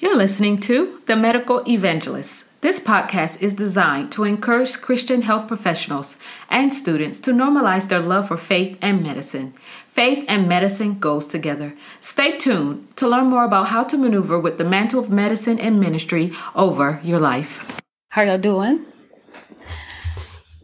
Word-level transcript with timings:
You're 0.00 0.16
listening 0.16 0.58
to 0.58 1.02
The 1.06 1.16
Medical 1.16 1.68
Evangelist. 1.68 2.46
This 2.60 2.78
podcast 2.78 3.42
is 3.42 3.54
designed 3.54 4.12
to 4.12 4.22
encourage 4.22 4.80
Christian 4.80 5.22
health 5.22 5.48
professionals 5.48 6.16
and 6.48 6.72
students 6.72 7.18
to 7.20 7.32
normalize 7.32 7.88
their 7.88 7.98
love 7.98 8.28
for 8.28 8.36
faith 8.36 8.78
and 8.80 9.02
medicine. 9.02 9.54
Faith 9.90 10.24
and 10.28 10.48
medicine 10.48 11.00
goes 11.00 11.26
together. 11.26 11.74
Stay 12.00 12.38
tuned 12.38 12.96
to 12.96 13.08
learn 13.08 13.26
more 13.26 13.42
about 13.42 13.70
how 13.70 13.82
to 13.82 13.98
maneuver 13.98 14.38
with 14.38 14.56
the 14.56 14.62
mantle 14.62 15.00
of 15.00 15.10
medicine 15.10 15.58
and 15.58 15.80
ministry 15.80 16.30
over 16.54 17.00
your 17.02 17.18
life. 17.18 17.80
How 18.10 18.22
y'all 18.22 18.38
doing? 18.38 18.84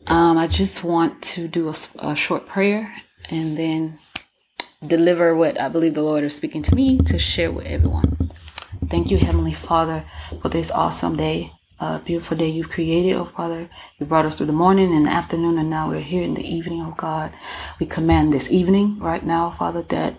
Um, 0.06 0.38
I 0.38 0.46
just 0.46 0.84
want 0.84 1.20
to 1.34 1.48
do 1.48 1.68
a, 1.68 1.74
a 1.98 2.14
short 2.14 2.46
prayer 2.46 3.02
and 3.30 3.58
then 3.58 3.98
deliver 4.86 5.34
what 5.34 5.60
I 5.60 5.68
believe 5.68 5.94
the 5.94 6.02
Lord 6.02 6.22
is 6.22 6.36
speaking 6.36 6.62
to 6.62 6.74
me 6.76 6.98
to 6.98 7.18
share 7.18 7.50
with 7.50 7.66
everyone. 7.66 8.13
Thank 8.94 9.10
you, 9.10 9.18
Heavenly 9.18 9.54
Father, 9.54 10.04
for 10.40 10.48
this 10.48 10.70
awesome 10.70 11.16
day, 11.16 11.50
a 11.80 11.98
beautiful 11.98 12.36
day 12.36 12.48
you've 12.48 12.70
created, 12.70 13.14
oh 13.16 13.24
Father. 13.24 13.68
You 13.98 14.06
brought 14.06 14.24
us 14.24 14.36
through 14.36 14.46
the 14.46 14.52
morning 14.52 14.94
and 14.94 15.04
the 15.04 15.10
afternoon, 15.10 15.58
and 15.58 15.68
now 15.68 15.88
we're 15.88 15.98
here 15.98 16.22
in 16.22 16.34
the 16.34 16.48
evening, 16.48 16.80
oh 16.80 16.94
God. 16.96 17.32
We 17.80 17.86
command 17.86 18.32
this 18.32 18.52
evening 18.52 19.00
right 19.00 19.24
now, 19.24 19.50
Father, 19.50 19.82
that 19.88 20.14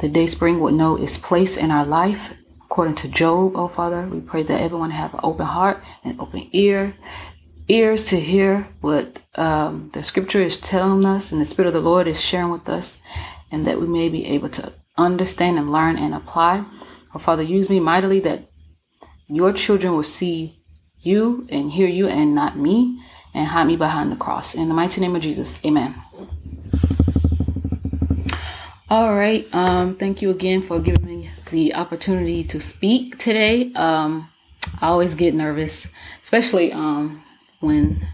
the 0.00 0.10
day 0.10 0.26
spring 0.26 0.60
would 0.60 0.74
know 0.74 0.96
its 0.96 1.16
place 1.16 1.56
in 1.56 1.70
our 1.70 1.86
life. 1.86 2.34
According 2.66 2.96
to 2.96 3.08
Job, 3.08 3.52
oh 3.56 3.66
Father, 3.66 4.06
we 4.06 4.20
pray 4.20 4.42
that 4.42 4.60
everyone 4.60 4.90
have 4.90 5.14
an 5.14 5.20
open 5.22 5.46
heart 5.46 5.82
and 6.04 6.20
open 6.20 6.50
ear, 6.52 6.92
ears 7.66 8.04
to 8.10 8.20
hear 8.20 8.68
what 8.82 9.20
um, 9.36 9.88
the 9.94 10.02
scripture 10.02 10.42
is 10.42 10.58
telling 10.58 11.06
us 11.06 11.32
and 11.32 11.40
the 11.40 11.46
Spirit 11.46 11.68
of 11.68 11.72
the 11.72 11.80
Lord 11.80 12.06
is 12.06 12.20
sharing 12.20 12.50
with 12.50 12.68
us, 12.68 13.00
and 13.50 13.66
that 13.66 13.80
we 13.80 13.86
may 13.86 14.10
be 14.10 14.26
able 14.26 14.50
to 14.50 14.74
understand 14.98 15.58
and 15.58 15.72
learn 15.72 15.96
and 15.96 16.12
apply. 16.12 16.66
Oh, 17.14 17.18
Father, 17.18 17.42
use 17.42 17.70
me 17.70 17.80
mightily 17.80 18.20
that 18.20 18.50
your 19.28 19.52
children 19.52 19.94
will 19.94 20.02
see 20.02 20.58
you 21.00 21.46
and 21.50 21.70
hear 21.70 21.88
you 21.88 22.08
and 22.08 22.34
not 22.34 22.56
me 22.56 23.00
and 23.34 23.46
hide 23.46 23.66
me 23.66 23.76
behind 23.76 24.12
the 24.12 24.16
cross. 24.16 24.54
In 24.54 24.68
the 24.68 24.74
mighty 24.74 25.00
name 25.00 25.16
of 25.16 25.22
Jesus, 25.22 25.58
amen. 25.64 25.94
All 28.90 29.14
right. 29.14 29.46
Um, 29.54 29.96
thank 29.96 30.22
you 30.22 30.30
again 30.30 30.62
for 30.62 30.80
giving 30.80 31.04
me 31.04 31.30
the 31.50 31.74
opportunity 31.74 32.42
to 32.44 32.60
speak 32.60 33.18
today. 33.18 33.72
Um, 33.74 34.30
I 34.80 34.88
always 34.88 35.14
get 35.14 35.34
nervous, 35.34 35.86
especially 36.22 36.72
um, 36.72 37.22
when, 37.60 38.06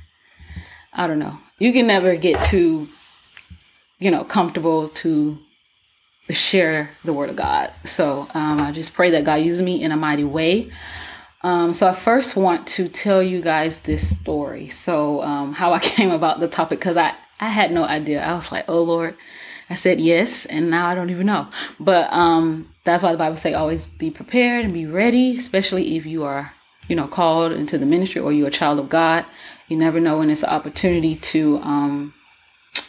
I 0.92 1.06
don't 1.06 1.20
know, 1.20 1.39
you 1.58 1.73
can 1.73 1.86
never 1.86 2.17
get 2.17 2.42
too, 2.42 2.89
you 3.98 4.11
know, 4.11 4.25
comfortable 4.25 4.89
to 4.89 5.39
share 6.30 6.91
the 7.05 7.12
word 7.12 7.30
of 7.30 7.36
God. 7.36 7.72
So 7.84 8.28
um, 8.34 8.61
I 8.61 8.72
just 8.72 8.94
pray 8.94 9.11
that 9.11 9.25
God 9.25 9.36
uses 9.36 9.62
me 9.62 9.83
in 9.83 9.92
a 9.92 9.97
mighty 9.97 10.25
way. 10.25 10.70
Um, 11.42 11.75
so 11.75 11.86
I 11.86 11.92
first 11.92 12.36
want 12.36 12.67
to 12.69 12.89
tell 12.89 13.22
you 13.22 13.42
guys 13.42 13.80
this 13.80 14.17
story. 14.17 14.70
So 14.70 15.22
um, 15.22 15.52
how 15.52 15.72
I 15.72 15.78
came 15.80 16.11
about 16.11 16.41
the 16.41 16.48
topic 16.48 16.78
because 16.78 16.97
I 16.97 17.14
I 17.41 17.48
had 17.48 17.72
no 17.72 17.84
idea. 17.84 18.25
I 18.25 18.34
was 18.34 18.50
like, 18.52 18.64
oh 18.69 18.83
Lord. 18.83 19.17
I 19.70 19.75
said 19.75 19.98
yes, 19.98 20.45
and 20.45 20.70
now 20.70 20.89
I 20.89 20.95
don't 20.95 21.08
even 21.08 21.27
know. 21.27 21.48
But 21.80 22.12
um, 22.12 22.69
that's 22.84 23.02
why 23.02 23.12
the 23.12 23.19
Bible 23.19 23.36
say 23.36 23.55
always 23.55 23.86
be 23.86 24.11
prepared 24.11 24.64
and 24.64 24.75
be 24.75 24.86
ready, 24.86 25.36
especially 25.36 25.97
if 25.97 26.05
you 26.05 26.25
are, 26.25 26.52
you 26.86 26.95
know, 26.97 27.08
called 27.08 27.52
into 27.52 27.78
the 27.78 27.86
ministry 27.86 28.20
or 28.20 28.33
you're 28.33 28.48
a 28.48 28.52
child 28.52 28.78
of 28.78 28.91
God. 28.91 29.25
You 29.69 29.78
never 29.78 30.00
know 30.00 30.19
when 30.19 30.28
it's 30.28 30.42
an 30.42 30.50
opportunity 30.50 31.17
to 31.17 31.56
um, 31.58 32.14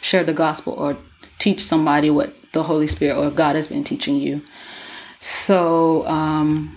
share 0.02 0.22
the 0.22 0.34
gospel 0.34 0.74
or 0.74 0.98
teach 1.38 1.62
somebody 1.62 2.10
what 2.10 2.34
the 2.52 2.62
Holy 2.62 2.86
Spirit 2.86 3.16
or 3.16 3.30
God 3.30 3.56
has 3.56 3.68
been 3.68 3.84
teaching 3.84 4.16
you. 4.16 4.42
So, 5.20 6.06
um, 6.06 6.76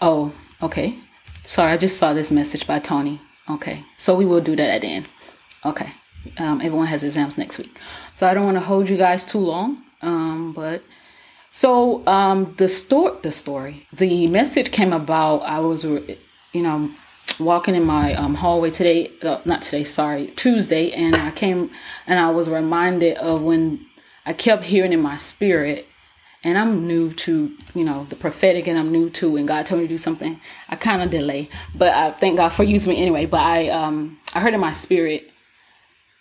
oh, 0.00 0.32
okay. 0.62 0.98
Sorry, 1.44 1.72
I 1.72 1.76
just 1.76 1.96
saw 1.96 2.12
this 2.12 2.30
message 2.30 2.66
by 2.66 2.80
Tony. 2.80 3.20
Okay, 3.48 3.84
so 3.98 4.16
we 4.16 4.26
will 4.26 4.40
do 4.40 4.56
that 4.56 4.68
at 4.68 4.80
the 4.80 4.88
end. 4.88 5.06
Okay, 5.64 5.92
um, 6.38 6.60
everyone 6.60 6.88
has 6.88 7.04
exams 7.04 7.38
next 7.38 7.58
week, 7.58 7.78
so 8.12 8.26
I 8.26 8.34
don't 8.34 8.44
want 8.44 8.56
to 8.56 8.64
hold 8.64 8.88
you 8.88 8.96
guys 8.96 9.24
too 9.24 9.38
long. 9.38 9.82
Um, 10.02 10.52
but 10.52 10.82
so 11.52 12.04
um, 12.08 12.52
the 12.58 12.68
story, 12.68 13.16
the 13.22 13.30
story, 13.30 13.86
the 13.92 14.26
message 14.26 14.72
came 14.72 14.92
about. 14.92 15.38
I 15.42 15.60
was, 15.60 15.84
you 15.84 16.16
know, 16.54 16.90
walking 17.38 17.74
in 17.74 17.84
my 17.84 18.14
um, 18.14 18.34
hallway 18.34 18.70
today, 18.70 19.10
uh, 19.22 19.40
not 19.44 19.62
today, 19.62 19.84
sorry, 19.84 20.28
Tuesday, 20.28 20.92
and 20.92 21.14
I 21.14 21.30
came 21.30 21.70
and 22.06 22.18
I 22.18 22.30
was 22.30 22.48
reminded 22.48 23.16
of 23.18 23.42
when 23.42 23.84
I 24.24 24.32
kept 24.32 24.64
hearing 24.64 24.92
in 24.92 25.00
my 25.00 25.16
spirit, 25.16 25.86
and 26.42 26.56
I'm 26.56 26.86
new 26.86 27.12
to, 27.12 27.56
you 27.74 27.84
know, 27.84 28.04
the 28.04 28.16
prophetic 28.16 28.68
and 28.68 28.78
I'm 28.78 28.92
new 28.92 29.10
to 29.10 29.30
when 29.30 29.46
God 29.46 29.66
told 29.66 29.80
me 29.80 29.88
to 29.88 29.94
do 29.94 29.98
something, 29.98 30.40
I 30.68 30.76
kind 30.76 31.02
of 31.02 31.10
delay, 31.10 31.48
but 31.74 31.92
I 31.92 32.12
thank 32.12 32.36
God 32.36 32.50
for 32.50 32.62
using 32.62 32.92
me 32.92 33.02
anyway. 33.02 33.26
But 33.26 33.40
I, 33.40 33.68
um, 33.68 34.18
I 34.32 34.40
heard 34.40 34.54
in 34.54 34.60
my 34.60 34.72
spirit, 34.72 35.28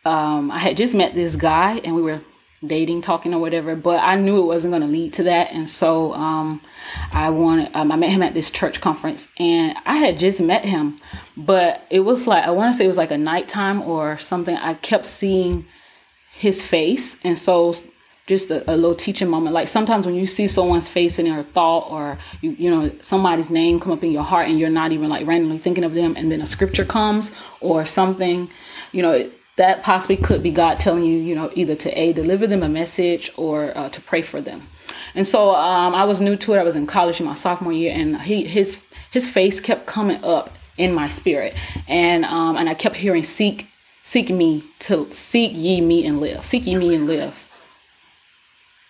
um, 0.04 0.50
I 0.50 0.60
had 0.60 0.78
just 0.78 0.96
met 0.96 1.14
this 1.14 1.36
guy 1.36 1.80
and 1.84 1.96
we 1.96 2.02
were 2.02 2.22
dating, 2.66 3.02
talking 3.02 3.34
or 3.34 3.40
whatever, 3.40 3.76
but 3.76 4.00
I 4.02 4.16
knew 4.16 4.42
it 4.42 4.46
wasn't 4.46 4.72
going 4.72 4.82
to 4.82 4.88
lead 4.88 5.14
to 5.14 5.24
that. 5.24 5.52
And 5.52 5.70
so, 5.70 6.14
um, 6.14 6.62
I 7.12 7.30
wanted, 7.30 7.70
um, 7.74 7.92
I 7.92 7.96
met 7.96 8.10
him 8.10 8.24
at 8.24 8.34
this 8.34 8.50
church 8.50 8.82
conference 8.82 9.28
and 9.38 9.78
I 9.86 9.98
had 9.98 10.20
just 10.20 10.40
met 10.42 10.66
him, 10.66 11.00
but 11.36 11.86
it 11.90 12.02
was 12.02 12.28
like, 12.28 12.44
I 12.44 12.52
want 12.52 12.74
to 12.74 12.78
say 12.78 12.86
it 12.86 12.90
was 12.90 12.98
like 12.98 13.12
a 13.12 13.18
nighttime 13.18 13.82
or 13.82 14.18
something. 14.18 14.56
I 14.56 14.76
kept 14.76 15.06
seeing 15.06 15.66
his 16.38 16.66
face. 16.66 17.20
And 17.24 17.38
so 17.38 17.74
just 18.28 18.50
a, 18.50 18.70
a, 18.70 18.76
little 18.76 18.96
teaching 18.96 19.30
moment. 19.30 19.54
Like 19.54 19.68
sometimes 19.68 20.06
when 20.06 20.16
you 20.16 20.26
see 20.26 20.48
someone's 20.48 20.88
face 20.88 21.20
in 21.20 21.26
your 21.26 21.44
thought 21.44 21.92
or 21.92 22.18
you, 22.42 22.52
you 22.52 22.70
know, 22.70 22.92
somebody's 23.02 23.50
name 23.50 23.80
come 23.80 23.92
up 23.92 24.04
in 24.04 24.12
your 24.12 24.24
heart 24.24 24.50
and 24.50 24.60
you're 24.60 24.70
not 24.70 24.92
even 24.92 25.10
like 25.10 25.28
randomly 25.28 25.60
thinking 25.60 25.84
of 25.84 25.94
them 25.94 26.16
and 26.18 26.32
then 26.32 26.42
a 26.42 26.46
scripture 26.46 26.86
comes 26.86 27.32
or 27.62 27.86
something, 27.86 28.50
you 28.92 29.02
know, 29.02 29.30
that 29.58 29.84
possibly 29.84 30.18
could 30.18 30.44
be 30.44 30.52
God 30.52 30.80
telling 30.80 31.04
you, 31.04 31.18
you 31.18 31.36
know, 31.36 31.50
either 31.56 31.76
to 31.76 32.00
A, 32.00 32.14
deliver 32.14 32.46
them 32.46 32.64
a 32.64 32.70
message 32.70 33.32
or 33.38 33.76
uh, 33.78 33.90
to 33.90 34.02
pray 34.02 34.22
for 34.22 34.42
them. 34.42 34.68
And 35.14 35.26
so 35.26 35.56
um, 35.56 35.96
I 35.96 36.04
was 36.04 36.20
new 36.20 36.36
to 36.36 36.54
it. 36.54 36.58
I 36.58 36.64
was 36.64 36.76
in 36.76 36.88
college 36.88 37.20
in 37.20 37.26
my 37.26 37.34
sophomore 37.34 37.72
year, 37.72 37.94
and 37.96 38.22
he 38.22 38.44
his 38.46 38.82
his 39.12 39.30
face 39.30 39.60
kept 39.60 39.86
coming 39.86 40.24
up 40.24 40.52
in 40.78 40.94
my 40.94 41.08
spirit, 41.08 41.56
and 41.88 42.26
um, 42.26 42.58
and 42.58 42.68
I 42.68 42.74
kept 42.74 42.98
hearing 42.98 43.24
seek 43.24 43.68
seek 44.04 44.30
me 44.30 44.64
to 44.80 45.12
seek 45.12 45.54
ye 45.54 45.80
me 45.80 46.06
and 46.06 46.20
live, 46.20 46.46
seek 46.46 46.68
ye 46.68 46.76
me 46.76 46.94
and 46.94 47.08
live. 47.08 47.48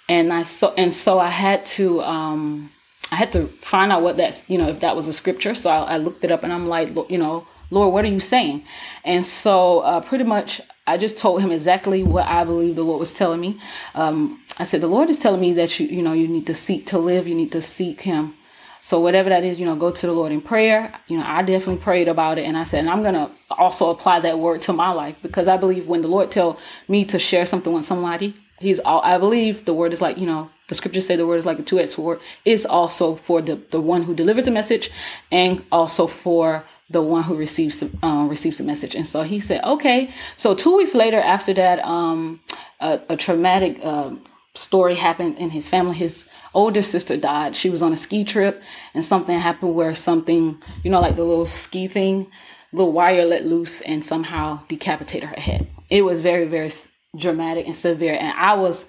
And 0.10 0.34
I 0.34 0.44
so 0.44 0.74
and 0.78 0.94
so 0.94 1.20
I 1.20 1.30
had 1.30 1.66
to 1.78 2.02
um, 2.02 2.72
I 3.12 3.16
had 3.18 3.32
to 3.34 3.48
find 3.62 3.92
out 3.92 4.02
what 4.02 4.18
that's 4.18 4.48
you 4.50 4.58
know 4.58 4.70
if 4.70 4.80
that 4.80 4.96
was 4.96 5.08
a 5.08 5.14
scripture. 5.14 5.54
So 5.54 5.70
I, 5.70 5.96
I 5.96 5.98
looked 5.98 6.24
it 6.24 6.32
up, 6.32 6.44
and 6.44 6.52
I'm 6.52 6.68
like, 6.68 6.90
you 7.10 7.20
know, 7.20 7.46
Lord, 7.72 7.94
what 7.94 8.06
are 8.06 8.10
you 8.10 8.20
saying? 8.20 8.64
And 9.04 9.26
so 9.26 9.80
uh, 9.80 10.02
pretty 10.02 10.24
much 10.24 10.62
I 10.88 10.98
just 10.98 11.18
told 11.18 11.42
him 11.42 11.52
exactly 11.52 12.04
what 12.04 12.28
I 12.28 12.44
believe 12.44 12.76
the 12.76 12.84
Lord 12.84 13.00
was 13.00 13.12
telling 13.12 13.42
me. 13.42 13.60
Um, 13.96 14.40
I 14.58 14.64
said, 14.64 14.82
the 14.82 14.88
Lord 14.88 15.10
is 15.10 15.18
telling 15.18 15.42
me 15.42 15.54
that 15.54 15.80
you, 15.80 15.88
you 15.88 16.02
know, 16.02 16.14
you 16.14 16.28
need 16.28 16.48
to 16.48 16.56
seek 16.56 16.86
to 16.88 17.00
live. 17.00 17.28
You 17.28 17.36
need 17.36 17.52
to 17.52 17.62
seek 17.62 18.02
Him. 18.02 18.36
So 18.82 19.00
whatever 19.00 19.30
that 19.30 19.44
is, 19.44 19.60
you 19.60 19.66
know, 19.66 19.76
go 19.76 19.92
to 19.92 20.08
the 20.08 20.14
Lord 20.14 20.32
in 20.32 20.42
prayer. 20.42 20.94
You 21.08 21.18
know, 21.18 21.26
I 21.26 21.42
definitely 21.42 21.82
prayed 21.82 22.08
about 22.08 22.38
it, 22.38 22.46
and 22.46 22.56
I 22.56 22.64
said, 22.64 22.82
and 22.82 22.90
I'm 22.90 23.02
gonna 23.02 23.32
also 23.50 23.90
apply 23.90 24.20
that 24.22 24.38
word 24.38 24.62
to 24.64 24.74
my 24.74 24.92
life 24.92 25.18
because 25.24 25.48
I 25.48 25.58
believe 25.58 25.88
when 25.88 26.04
the 26.04 26.08
Lord 26.08 26.32
tell 26.32 26.60
me 26.88 27.04
to 27.06 27.18
share 27.18 27.46
something 27.48 27.74
with 27.74 27.84
somebody, 27.84 28.36
He's 28.60 28.80
all. 28.80 29.02
I 29.02 29.18
believe 29.18 29.66
the 29.66 29.74
word 29.74 29.92
is 29.92 30.02
like 30.02 30.18
you 30.18 30.28
know 30.28 30.52
the 30.68 30.76
scriptures 30.76 31.06
say 31.06 31.16
the 31.16 31.28
word 31.28 31.38
is 31.38 31.46
like 31.46 31.60
a 31.60 31.64
two-edged 31.64 31.92
sword. 31.92 32.20
It's 32.46 32.66
also 32.66 33.16
for 33.16 33.42
the 33.42 33.56
the 33.56 33.82
one 33.82 34.04
who 34.04 34.16
delivers 34.16 34.48
a 34.48 34.52
message, 34.52 34.92
and 35.32 35.66
also 35.72 36.08
for 36.08 36.64
the 36.90 37.02
one 37.02 37.24
who 37.24 37.36
receives 37.36 37.80
the 37.80 37.90
uh, 38.06 38.26
receives 38.26 38.58
the 38.58 38.64
message. 38.64 38.96
And 38.96 39.08
so 39.08 39.24
he 39.24 39.40
said, 39.40 39.64
okay. 39.64 40.12
So 40.38 40.54
two 40.54 40.76
weeks 40.78 40.94
later, 40.94 41.20
after 41.20 41.54
that, 41.54 41.80
um, 41.80 42.42
a, 42.80 43.00
a 43.10 43.18
traumatic 43.18 43.80
uh, 43.84 44.12
story 44.54 44.96
happened 44.96 45.38
in 45.38 45.50
his 45.50 45.68
family. 45.68 45.96
His 45.96 46.26
older 46.54 46.82
sister 46.82 47.18
died. 47.18 47.56
She 47.56 47.70
was 47.70 47.82
on 47.82 47.92
a 47.92 47.98
ski 47.98 48.24
trip, 48.24 48.62
and 48.94 49.04
something 49.04 49.38
happened 49.38 49.76
where 49.76 49.96
something, 49.96 50.62
you 50.84 50.92
know, 50.92 51.02
like 51.02 51.16
the 51.16 51.24
little 51.24 51.46
ski 51.46 51.88
thing, 51.88 52.28
little 52.72 52.94
wire 52.94 53.26
let 53.26 53.46
loose, 53.46 53.82
and 53.82 54.06
somehow 54.06 54.60
decapitated 54.68 55.30
her 55.30 55.42
head. 55.42 55.68
It 55.90 56.04
was 56.04 56.22
very, 56.22 56.48
very 56.48 56.72
dramatic 57.18 57.66
and 57.68 57.76
severe, 57.76 58.18
and 58.20 58.34
I 58.38 58.54
was. 58.54 58.86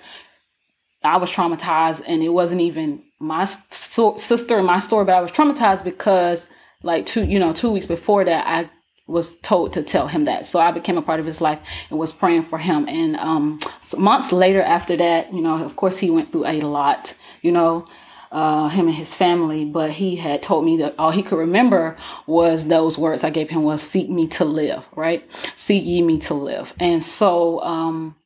I 1.04 1.18
was 1.18 1.30
traumatized, 1.30 2.02
and 2.08 2.20
it 2.20 2.30
wasn't 2.30 2.62
even 2.62 3.02
my 3.20 3.44
so- 3.44 4.16
sister 4.16 4.58
and 4.58 4.66
my 4.66 4.80
story, 4.80 5.04
but 5.04 5.14
I 5.14 5.20
was 5.20 5.30
traumatized 5.30 5.84
because 5.84 6.46
like 6.82 7.06
two, 7.06 7.24
you 7.24 7.38
know, 7.38 7.52
two 7.52 7.70
weeks 7.70 7.86
before 7.86 8.24
that, 8.24 8.46
I 8.46 8.70
was 9.06 9.36
told 9.36 9.72
to 9.74 9.82
tell 9.82 10.08
him 10.08 10.24
that. 10.24 10.46
So 10.46 10.60
I 10.60 10.72
became 10.72 10.98
a 10.98 11.02
part 11.02 11.20
of 11.20 11.26
his 11.26 11.40
life 11.40 11.60
and 11.90 11.98
was 11.98 12.12
praying 12.12 12.42
for 12.44 12.58
him. 12.58 12.88
And 12.88 13.16
um, 13.16 13.60
months 13.96 14.32
later, 14.32 14.62
after 14.62 14.96
that, 14.96 15.32
you 15.32 15.40
know, 15.40 15.62
of 15.64 15.76
course, 15.76 15.98
he 15.98 16.10
went 16.10 16.32
through 16.32 16.46
a 16.46 16.60
lot, 16.60 17.14
you 17.40 17.52
know, 17.52 17.86
uh, 18.32 18.68
him 18.68 18.88
and 18.88 18.96
his 18.96 19.14
family. 19.14 19.64
But 19.64 19.92
he 19.92 20.16
had 20.16 20.42
told 20.42 20.64
me 20.64 20.78
that 20.78 20.94
all 20.98 21.12
he 21.12 21.22
could 21.22 21.38
remember 21.38 21.96
was 22.26 22.66
those 22.66 22.98
words 22.98 23.22
I 23.22 23.30
gave 23.30 23.50
him 23.50 23.62
was 23.62 23.82
"Seek 23.82 24.10
me 24.10 24.26
to 24.28 24.44
live," 24.44 24.84
right? 24.94 25.24
"Seek 25.54 25.84
ye 25.84 26.02
me 26.02 26.18
to 26.20 26.34
live." 26.34 26.74
And 26.80 27.04
so, 27.04 27.62
um, 27.62 28.16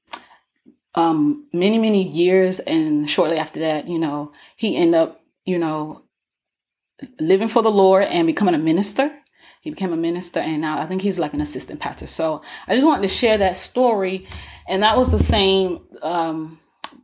um, 0.94 1.46
many 1.52 1.78
many 1.78 2.02
years, 2.02 2.58
and 2.60 3.08
shortly 3.08 3.36
after 3.36 3.60
that, 3.60 3.86
you 3.86 3.98
know, 3.98 4.32
he 4.56 4.76
ended 4.76 5.00
up, 5.00 5.20
you 5.44 5.58
know, 5.58 6.02
living 7.18 7.48
for 7.48 7.62
the 7.62 7.70
Lord 7.70 8.04
and 8.04 8.26
becoming 8.26 8.54
a 8.54 8.58
minister. 8.58 9.10
He 9.60 9.70
became 9.70 9.92
a 9.92 9.96
minister 9.96 10.40
and 10.40 10.60
now 10.60 10.80
I 10.80 10.86
think 10.86 11.02
he's 11.02 11.18
like 11.18 11.34
an 11.34 11.40
assistant 11.40 11.80
pastor. 11.80 12.06
So 12.06 12.42
I 12.66 12.74
just 12.74 12.86
wanted 12.86 13.02
to 13.02 13.14
share 13.14 13.36
that 13.38 13.56
story. 13.56 14.26
And 14.66 14.82
that 14.82 14.96
was 14.96 15.12
the 15.12 15.18
same 15.18 15.80
um, 16.02 16.60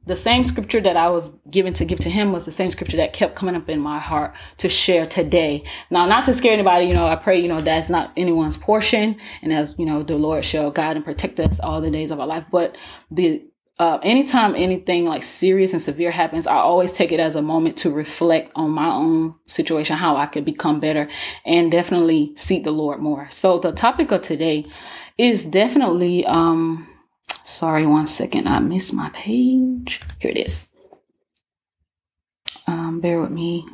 the 0.06 0.16
same 0.16 0.44
scripture 0.44 0.80
that 0.80 0.96
I 0.96 1.08
was 1.08 1.30
given 1.50 1.72
to 1.74 1.84
give 1.84 1.98
to 2.00 2.10
him 2.10 2.32
was 2.32 2.44
the 2.44 2.52
same 2.52 2.70
scripture 2.70 2.96
that 2.98 3.12
kept 3.12 3.34
coming 3.34 3.56
up 3.56 3.68
in 3.68 3.80
my 3.80 3.98
heart 3.98 4.34
to 4.58 4.68
share 4.68 5.04
today. 5.04 5.64
Now, 5.90 6.06
not 6.06 6.24
to 6.26 6.34
scare 6.34 6.52
anybody, 6.52 6.86
you 6.86 6.94
know, 6.94 7.06
I 7.06 7.16
pray, 7.16 7.40
you 7.40 7.48
know, 7.48 7.60
that's 7.60 7.90
not 7.90 8.12
anyone's 8.16 8.56
portion. 8.56 9.16
And 9.42 9.52
as, 9.52 9.74
you 9.76 9.84
know, 9.84 10.04
the 10.04 10.14
Lord 10.16 10.44
shall 10.44 10.70
guide 10.70 10.96
and 10.96 11.04
protect 11.04 11.40
us 11.40 11.58
all 11.58 11.80
the 11.80 11.90
days 11.90 12.12
of 12.12 12.20
our 12.20 12.26
life. 12.26 12.44
But 12.50 12.76
the, 13.10 13.44
uh, 13.78 13.98
anytime 14.02 14.54
anything 14.54 15.04
like 15.04 15.22
serious 15.22 15.72
and 15.72 15.82
severe 15.82 16.10
happens, 16.10 16.46
I 16.46 16.56
always 16.56 16.92
take 16.92 17.12
it 17.12 17.20
as 17.20 17.36
a 17.36 17.42
moment 17.42 17.76
to 17.78 17.90
reflect 17.90 18.52
on 18.54 18.70
my 18.70 18.88
own 18.88 19.34
situation, 19.46 19.96
how 19.96 20.16
I 20.16 20.26
could 20.26 20.44
become 20.44 20.80
better 20.80 21.08
and 21.44 21.70
definitely 21.70 22.32
seek 22.36 22.64
the 22.64 22.70
Lord 22.70 23.00
more. 23.00 23.28
So 23.30 23.58
the 23.58 23.72
topic 23.72 24.10
of 24.12 24.22
today 24.22 24.64
is 25.18 25.44
definitely, 25.44 26.24
um, 26.26 26.88
Sorry, 27.46 27.86
one 27.86 28.06
second. 28.08 28.48
I 28.48 28.58
missed 28.58 28.92
my 28.92 29.08
page. 29.10 30.00
Here 30.20 30.32
it 30.32 30.36
is. 30.36 30.68
Um, 32.66 33.00
bear 33.00 33.20
with 33.20 33.30
me. 33.30 33.64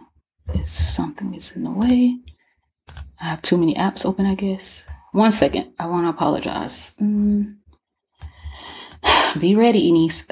It's 0.54 0.70
something 0.70 1.34
is 1.34 1.56
in 1.56 1.64
the 1.64 1.70
way. 1.70 2.18
I 3.18 3.24
have 3.24 3.40
too 3.40 3.56
many 3.56 3.74
apps 3.74 4.04
open, 4.04 4.26
I 4.26 4.34
guess. 4.34 4.86
One 5.12 5.30
second. 5.30 5.72
I 5.78 5.86
want 5.86 6.04
to 6.04 6.10
apologize. 6.10 6.94
Mm. 7.00 7.56
Be 9.40 9.54
ready, 9.54 9.90
Enis. 9.90 10.24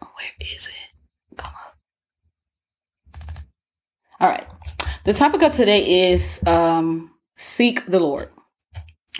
Where 0.00 0.32
is 0.40 0.68
it? 0.68 1.36
Come 1.36 1.52
on. 1.54 1.72
All 4.20 4.28
right. 4.28 4.46
The 5.04 5.12
topic 5.12 5.42
of 5.42 5.52
today 5.52 6.12
is 6.12 6.46
um, 6.46 7.10
seek 7.36 7.86
the 7.86 7.98
Lord. 7.98 8.28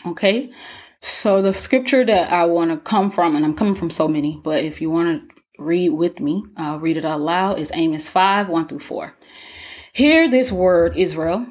Okay. 0.07 0.53
So 1.01 1.43
the 1.43 1.53
scripture 1.53 2.05
that 2.05 2.33
I 2.33 2.45
want 2.45 2.71
to 2.71 2.77
come 2.77 3.11
from, 3.11 3.35
and 3.35 3.45
I'm 3.45 3.57
coming 3.57 3.75
from 3.75 3.91
so 3.91 4.07
many, 4.07 4.41
but 4.43 4.65
if 4.65 4.81
you 4.81 4.91
want 4.91 5.29
to 5.29 5.35
read 5.59 5.91
with 5.91 6.21
me, 6.21 6.45
I'll 6.57 6.79
read 6.79 6.97
it 6.97 7.05
out 7.05 7.21
loud, 7.21 7.59
is 7.59 7.73
Amos 7.75 8.09
5, 8.09 8.49
1 8.49 8.69
through 8.69 8.79
4. 8.81 9.17
Hear 9.93 10.31
this 10.31 10.53
word, 10.53 10.97
Israel. 10.97 11.47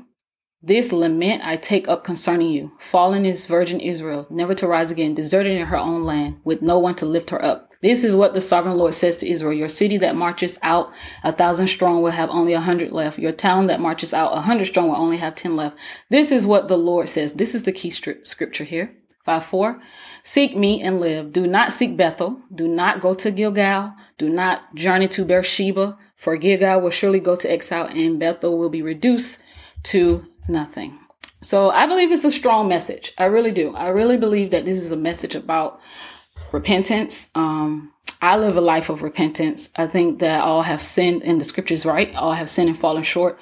This 0.64 0.92
lament 0.92 1.42
I 1.44 1.58
take 1.58 1.88
up 1.88 2.04
concerning 2.04 2.50
you. 2.50 2.72
Fallen 2.80 3.26
is 3.26 3.48
virgin 3.48 3.80
Israel, 3.80 4.28
never 4.30 4.54
to 4.54 4.68
rise 4.68 4.92
again, 4.92 5.16
deserted 5.16 5.58
in 5.58 5.66
her 5.66 5.78
own 5.78 6.04
land, 6.04 6.40
with 6.44 6.62
no 6.62 6.78
one 6.78 6.94
to 6.96 7.06
lift 7.08 7.32
her 7.32 7.44
up. 7.44 7.72
This 7.82 8.04
is 8.04 8.16
what 8.16 8.36
the 8.36 8.42
sovereign 8.42 8.78
Lord 8.78 8.94
says 8.94 9.18
to 9.18 9.28
Israel. 9.28 9.54
Your 9.54 9.70
city 9.70 9.98
that 9.98 10.16
marches 10.16 10.60
out 10.62 10.94
a 11.24 11.32
thousand 11.32 11.66
strong 11.66 12.04
will 12.04 12.12
have 12.12 12.30
only 12.30 12.54
a 12.54 12.60
hundred 12.60 12.92
left. 12.92 13.18
Your 13.18 13.32
town 13.32 13.66
that 13.68 13.80
marches 13.80 14.14
out 14.14 14.38
a 14.38 14.42
hundred 14.42 14.66
strong 14.66 14.90
will 14.90 14.98
only 14.98 15.18
have 15.18 15.34
ten 15.34 15.56
left. 15.56 15.78
This 16.10 16.32
is 16.32 16.46
what 16.46 16.68
the 16.68 16.78
Lord 16.78 17.10
says. 17.10 17.34
This 17.34 17.56
is 17.56 17.64
the 17.64 17.72
key 17.72 17.90
scripture 17.90 18.64
here. 18.64 18.96
5 19.26 19.46
4. 19.46 19.82
Seek 20.24 20.56
me 20.56 20.82
and 20.82 21.00
live. 21.00 21.32
Do 21.32 21.46
not 21.48 21.74
seek 21.74 21.98
Bethel. 21.98 22.40
Do 22.54 22.68
not 22.68 23.02
go 23.02 23.14
to 23.16 23.32
Gilgal. 23.32 23.94
Do 24.18 24.30
not 24.30 24.76
journey 24.76 25.08
to 25.10 25.26
Beersheba, 25.26 25.98
for 26.16 26.38
Gilgal 26.38 26.82
will 26.82 26.90
surely 26.92 27.20
go 27.20 27.36
to 27.36 27.52
exile 27.52 27.88
and 27.88 28.20
Bethel 28.20 28.58
will 28.58 28.70
be 28.70 28.82
reduced 28.82 29.42
to 29.84 30.28
nothing. 30.50 31.00
So 31.42 31.72
I 31.72 31.88
believe 31.88 32.12
it's 32.12 32.24
a 32.24 32.32
strong 32.32 32.68
message. 32.68 33.14
I 33.18 33.26
really 33.26 33.52
do. 33.52 33.76
I 33.76 33.88
really 33.90 34.18
believe 34.18 34.52
that 34.52 34.66
this 34.66 34.78
is 34.78 34.92
a 34.92 34.96
message 34.96 35.36
about 35.36 35.80
repentance. 36.52 37.32
Um, 37.34 37.94
I 38.22 38.38
live 38.38 38.56
a 38.56 38.62
life 38.62 38.90
of 38.90 39.02
repentance. 39.02 39.70
I 39.76 39.88
think 39.88 40.20
that 40.20 40.44
all 40.44 40.62
have 40.62 40.84
sinned, 40.84 41.24
and 41.24 41.42
the 41.42 41.46
scriptures 41.46 41.86
right. 41.86 42.14
All 42.16 42.34
have 42.34 42.50
sinned 42.50 42.70
and 42.70 42.78
fallen 42.78 43.04
short 43.04 43.40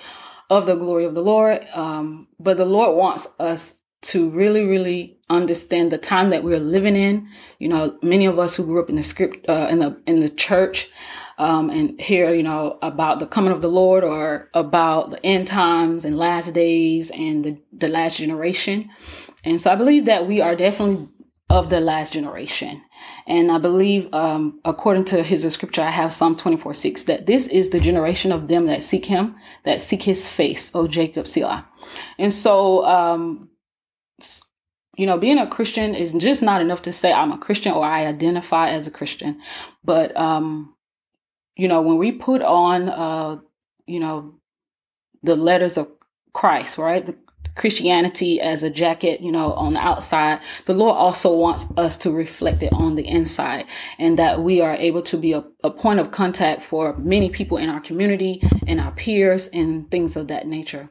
of 0.49 0.65
the 0.65 0.75
glory 0.75 1.05
of 1.05 1.13
the 1.13 1.21
Lord. 1.21 1.65
Um, 1.73 2.27
but 2.39 2.57
the 2.57 2.65
Lord 2.65 2.95
wants 2.95 3.27
us 3.39 3.75
to 4.01 4.29
really, 4.29 4.65
really 4.65 5.17
understand 5.29 5.91
the 5.91 5.97
time 5.97 6.29
that 6.29 6.43
we're 6.43 6.59
living 6.59 6.95
in. 6.95 7.27
You 7.59 7.67
know, 7.67 7.99
many 8.01 8.25
of 8.25 8.39
us 8.39 8.55
who 8.55 8.65
grew 8.65 8.81
up 8.81 8.89
in 8.89 8.95
the 8.95 9.03
script, 9.03 9.47
uh, 9.49 9.67
in 9.69 9.79
the 9.79 10.01
in 10.07 10.21
the 10.21 10.29
church, 10.29 10.89
um, 11.39 11.69
and 11.69 11.99
hear, 11.99 12.33
you 12.33 12.43
know, 12.43 12.77
about 12.81 13.19
the 13.19 13.25
coming 13.25 13.53
of 13.53 13.61
the 13.61 13.69
Lord 13.69 14.03
or 14.03 14.49
about 14.53 15.11
the 15.11 15.25
end 15.25 15.47
times 15.47 16.03
and 16.03 16.17
last 16.17 16.53
days 16.53 17.09
and 17.11 17.45
the, 17.45 17.57
the 17.71 17.87
last 17.87 18.17
generation. 18.17 18.89
And 19.45 19.61
so 19.61 19.71
I 19.71 19.75
believe 19.75 20.05
that 20.05 20.27
we 20.27 20.41
are 20.41 20.55
definitely 20.55 21.07
of 21.49 21.69
the 21.69 21.79
last 21.79 22.13
generation. 22.13 22.81
And 23.25 23.51
I 23.51 23.57
believe, 23.57 24.13
um, 24.13 24.59
according 24.65 25.05
to 25.05 25.23
his 25.23 25.51
scripture, 25.51 25.81
I 25.81 25.89
have 25.89 26.13
Psalm 26.13 26.35
24 26.35 26.73
6, 26.73 27.05
that 27.05 27.25
this 27.25 27.47
is 27.47 27.69
the 27.69 27.79
generation 27.79 28.31
of 28.31 28.49
them 28.49 28.67
that 28.67 28.83
seek 28.83 29.05
him, 29.05 29.35
that 29.63 29.81
seek 29.81 30.03
his 30.03 30.27
face, 30.27 30.69
O 30.75 30.87
Jacob 30.87 31.25
Selah. 31.25 31.67
And 32.19 32.33
so, 32.33 32.85
um, 32.85 33.49
you 34.95 35.05
know, 35.05 35.17
being 35.17 35.39
a 35.39 35.47
Christian 35.47 35.95
is 35.95 36.11
just 36.11 36.41
not 36.41 36.61
enough 36.61 36.81
to 36.83 36.91
say 36.91 37.13
I'm 37.13 37.31
a 37.31 37.37
Christian 37.37 37.71
or 37.71 37.85
I 37.85 38.05
identify 38.05 38.69
as 38.69 38.85
a 38.85 38.91
Christian. 38.91 39.39
But, 39.83 40.15
um, 40.17 40.75
you 41.59 41.67
know, 41.67 41.81
when 41.81 41.97
we 41.97 42.13
put 42.13 42.41
on, 42.41 42.87
uh, 42.87 43.37
you 43.85 43.99
know, 43.99 44.33
the 45.23 45.35
letters 45.35 45.77
of 45.77 45.89
Christ, 46.31 46.77
right? 46.77 47.05
The 47.05 47.17
Christianity 47.55 48.39
as 48.39 48.63
a 48.63 48.69
jacket, 48.69 49.19
you 49.19 49.33
know, 49.33 49.51
on 49.51 49.73
the 49.73 49.81
outside, 49.81 50.39
the 50.65 50.73
Lord 50.73 50.95
also 50.95 51.35
wants 51.35 51.65
us 51.75 51.97
to 51.97 52.11
reflect 52.11 52.63
it 52.63 52.71
on 52.71 52.95
the 52.95 53.05
inside 53.05 53.65
and 53.97 54.17
that 54.17 54.41
we 54.41 54.61
are 54.61 54.73
able 54.75 55.01
to 55.01 55.17
be 55.17 55.33
a, 55.33 55.43
a 55.61 55.69
point 55.69 55.99
of 55.99 56.11
contact 56.11 56.63
for 56.63 56.95
many 56.97 57.29
people 57.29 57.57
in 57.57 57.67
our 57.67 57.81
community 57.81 58.41
and 58.65 58.79
our 58.79 58.91
peers 58.91 59.47
and 59.47 59.91
things 59.91 60.15
of 60.15 60.29
that 60.29 60.47
nature. 60.47 60.89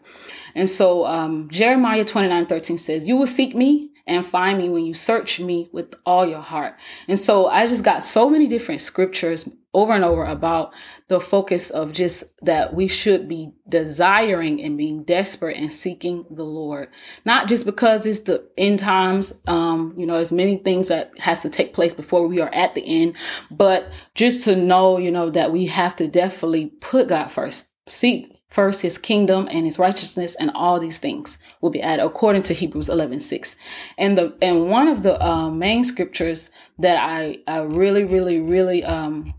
And 0.54 0.68
so 0.68 1.06
um, 1.06 1.48
Jeremiah 1.50 2.04
29 2.04 2.44
13 2.44 2.76
says, 2.76 3.06
You 3.06 3.16
will 3.16 3.26
seek 3.26 3.56
me 3.56 3.92
and 4.06 4.26
find 4.26 4.58
me 4.58 4.68
when 4.68 4.84
you 4.84 4.92
search 4.92 5.40
me 5.40 5.70
with 5.72 5.94
all 6.04 6.26
your 6.26 6.40
heart. 6.40 6.74
And 7.06 7.18
so 7.18 7.46
I 7.46 7.66
just 7.66 7.84
got 7.84 8.04
so 8.04 8.28
many 8.28 8.46
different 8.46 8.82
scriptures 8.82 9.48
over 9.74 9.92
and 9.92 10.04
over 10.04 10.24
about 10.24 10.72
the 11.08 11.20
focus 11.20 11.70
of 11.70 11.92
just 11.92 12.24
that 12.42 12.74
we 12.74 12.88
should 12.88 13.28
be 13.28 13.52
desiring 13.68 14.62
and 14.62 14.78
being 14.78 15.02
desperate 15.04 15.56
and 15.56 15.72
seeking 15.72 16.24
the 16.30 16.44
Lord. 16.44 16.88
Not 17.24 17.48
just 17.48 17.66
because 17.66 18.06
it's 18.06 18.20
the 18.20 18.48
end 18.56 18.78
times, 18.78 19.34
um, 19.46 19.94
you 19.96 20.06
know, 20.06 20.14
there's 20.14 20.32
many 20.32 20.56
things 20.56 20.88
that 20.88 21.12
has 21.18 21.40
to 21.42 21.50
take 21.50 21.74
place 21.74 21.92
before 21.92 22.26
we 22.26 22.40
are 22.40 22.52
at 22.54 22.74
the 22.74 22.84
end, 22.84 23.14
but 23.50 23.90
just 24.14 24.44
to 24.44 24.56
know, 24.56 24.98
you 24.98 25.10
know, 25.10 25.28
that 25.30 25.52
we 25.52 25.66
have 25.66 25.96
to 25.96 26.08
definitely 26.08 26.66
put 26.80 27.08
God 27.08 27.28
first. 27.28 27.66
Seek 27.86 28.38
first 28.48 28.80
his 28.80 28.96
kingdom 28.96 29.46
and 29.50 29.66
his 29.66 29.78
righteousness 29.78 30.34
and 30.36 30.50
all 30.54 30.80
these 30.80 30.98
things 30.98 31.36
will 31.60 31.70
be 31.70 31.82
added 31.82 32.02
according 32.02 32.42
to 32.42 32.54
hebrews 32.54 32.88
11 32.88 33.20
6 33.20 33.56
and 33.98 34.16
the 34.16 34.34
and 34.40 34.70
one 34.70 34.88
of 34.88 35.02
the 35.02 35.22
uh, 35.22 35.50
main 35.50 35.84
scriptures 35.84 36.48
that 36.78 36.96
i 36.96 37.38
i 37.46 37.58
really 37.58 38.04
really 38.04 38.40
really 38.40 38.82
um 38.84 39.34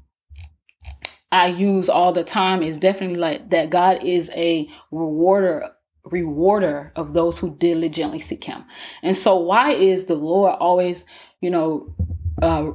i 1.31 1.47
use 1.47 1.89
all 1.89 2.11
the 2.11 2.23
time 2.23 2.61
is 2.63 2.77
definitely 2.77 3.17
like 3.17 3.49
that 3.49 3.69
god 3.69 4.03
is 4.03 4.29
a 4.35 4.67
rewarder 4.91 5.69
rewarder 6.05 6.91
of 6.95 7.13
those 7.13 7.37
who 7.37 7.55
diligently 7.57 8.19
seek 8.19 8.43
him 8.43 8.63
and 9.03 9.15
so 9.15 9.37
why 9.37 9.71
is 9.71 10.05
the 10.05 10.15
lord 10.15 10.55
always 10.59 11.05
you 11.41 11.49
know 11.49 11.93
uh 12.41 12.71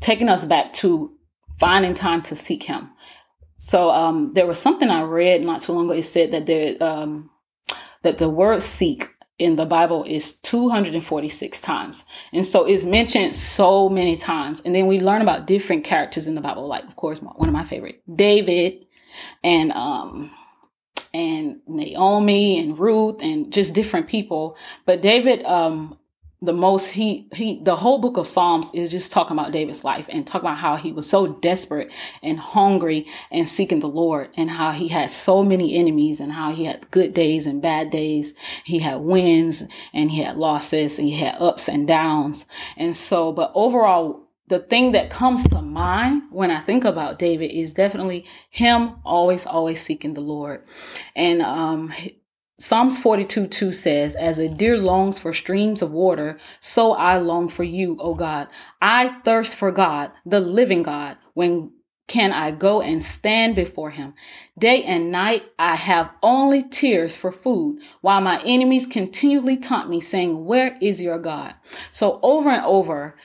taking 0.00 0.28
us 0.28 0.44
back 0.44 0.72
to 0.72 1.12
finding 1.58 1.94
time 1.94 2.20
to 2.20 2.36
seek 2.36 2.64
him 2.64 2.90
so 3.64 3.90
um, 3.92 4.32
there 4.34 4.48
was 4.48 4.58
something 4.58 4.90
I 4.90 5.02
read 5.02 5.44
not 5.44 5.62
too 5.62 5.72
long 5.72 5.84
ago. 5.84 5.92
It 5.96 6.02
said 6.02 6.32
that 6.32 6.46
the 6.46 6.84
um, 6.84 7.30
that 8.02 8.18
the 8.18 8.28
word 8.28 8.60
"seek" 8.60 9.08
in 9.42 9.56
the 9.56 9.66
Bible 9.66 10.04
is 10.04 10.34
246 10.36 11.60
times, 11.60 12.04
and 12.32 12.46
so 12.46 12.64
it's 12.64 12.84
mentioned 12.84 13.34
so 13.34 13.88
many 13.88 14.16
times. 14.16 14.62
And 14.64 14.74
then 14.74 14.86
we 14.86 15.00
learn 15.00 15.22
about 15.22 15.46
different 15.46 15.84
characters 15.84 16.28
in 16.28 16.34
the 16.34 16.40
Bible, 16.40 16.66
like 16.66 16.84
of 16.84 16.96
course 16.96 17.18
one 17.18 17.48
of 17.48 17.52
my 17.52 17.64
favorite, 17.64 18.02
David, 18.14 18.86
and 19.42 19.72
um, 19.72 20.30
and 21.12 21.60
Naomi 21.66 22.58
and 22.60 22.78
Ruth 22.78 23.20
and 23.20 23.52
just 23.52 23.74
different 23.74 24.08
people. 24.08 24.56
But 24.86 25.02
David 25.02 25.44
um, 25.44 25.98
the 26.42 26.52
most 26.52 26.88
he 26.88 27.28
he 27.32 27.60
the 27.62 27.76
whole 27.76 27.98
book 27.98 28.16
of 28.16 28.26
psalms 28.26 28.70
is 28.74 28.90
just 28.90 29.12
talking 29.12 29.38
about 29.38 29.52
david's 29.52 29.84
life 29.84 30.06
and 30.08 30.26
talking 30.26 30.48
about 30.48 30.58
how 30.58 30.76
he 30.76 30.92
was 30.92 31.08
so 31.08 31.28
desperate 31.28 31.90
and 32.22 32.38
hungry 32.38 33.06
and 33.30 33.48
seeking 33.48 33.78
the 33.78 33.88
lord 33.88 34.28
and 34.36 34.50
how 34.50 34.72
he 34.72 34.88
had 34.88 35.08
so 35.08 35.44
many 35.44 35.76
enemies 35.76 36.20
and 36.20 36.32
how 36.32 36.52
he 36.52 36.64
had 36.64 36.90
good 36.90 37.14
days 37.14 37.46
and 37.46 37.62
bad 37.62 37.88
days 37.90 38.34
he 38.64 38.80
had 38.80 39.00
wins 39.00 39.62
and 39.94 40.10
he 40.10 40.20
had 40.20 40.36
losses 40.36 40.98
and 40.98 41.08
he 41.08 41.14
had 41.14 41.40
ups 41.40 41.68
and 41.68 41.86
downs 41.86 42.44
and 42.76 42.96
so 42.96 43.32
but 43.32 43.52
overall 43.54 44.20
the 44.48 44.58
thing 44.58 44.92
that 44.92 45.08
comes 45.08 45.44
to 45.44 45.62
mind 45.62 46.24
when 46.30 46.50
I 46.50 46.60
think 46.60 46.84
about 46.84 47.18
David 47.18 47.52
is 47.52 47.72
definitely 47.72 48.26
him 48.50 48.96
always, 49.02 49.46
always 49.46 49.80
seeking 49.80 50.12
the 50.12 50.20
Lord. 50.20 50.66
And 51.16 51.40
um, 51.40 51.94
Psalms 52.62 52.96
42 52.96 53.48
2 53.48 53.72
says, 53.72 54.14
As 54.14 54.38
a 54.38 54.48
deer 54.48 54.78
longs 54.78 55.18
for 55.18 55.32
streams 55.32 55.82
of 55.82 55.90
water, 55.90 56.38
so 56.60 56.92
I 56.92 57.18
long 57.18 57.48
for 57.48 57.64
you, 57.64 57.96
O 57.98 58.14
God. 58.14 58.46
I 58.80 59.18
thirst 59.24 59.56
for 59.56 59.72
God, 59.72 60.12
the 60.24 60.38
living 60.38 60.84
God. 60.84 61.16
When 61.34 61.72
can 62.06 62.32
I 62.32 62.52
go 62.52 62.80
and 62.80 63.02
stand 63.02 63.56
before 63.56 63.90
him? 63.90 64.14
Day 64.56 64.84
and 64.84 65.10
night 65.10 65.42
I 65.58 65.74
have 65.74 66.12
only 66.22 66.62
tears 66.62 67.16
for 67.16 67.32
food, 67.32 67.80
while 68.00 68.20
my 68.20 68.40
enemies 68.44 68.86
continually 68.86 69.56
taunt 69.56 69.90
me, 69.90 70.00
saying, 70.00 70.44
Where 70.44 70.78
is 70.80 71.02
your 71.02 71.18
God? 71.18 71.56
So 71.90 72.20
over 72.22 72.48
and 72.48 72.64
over, 72.64 73.16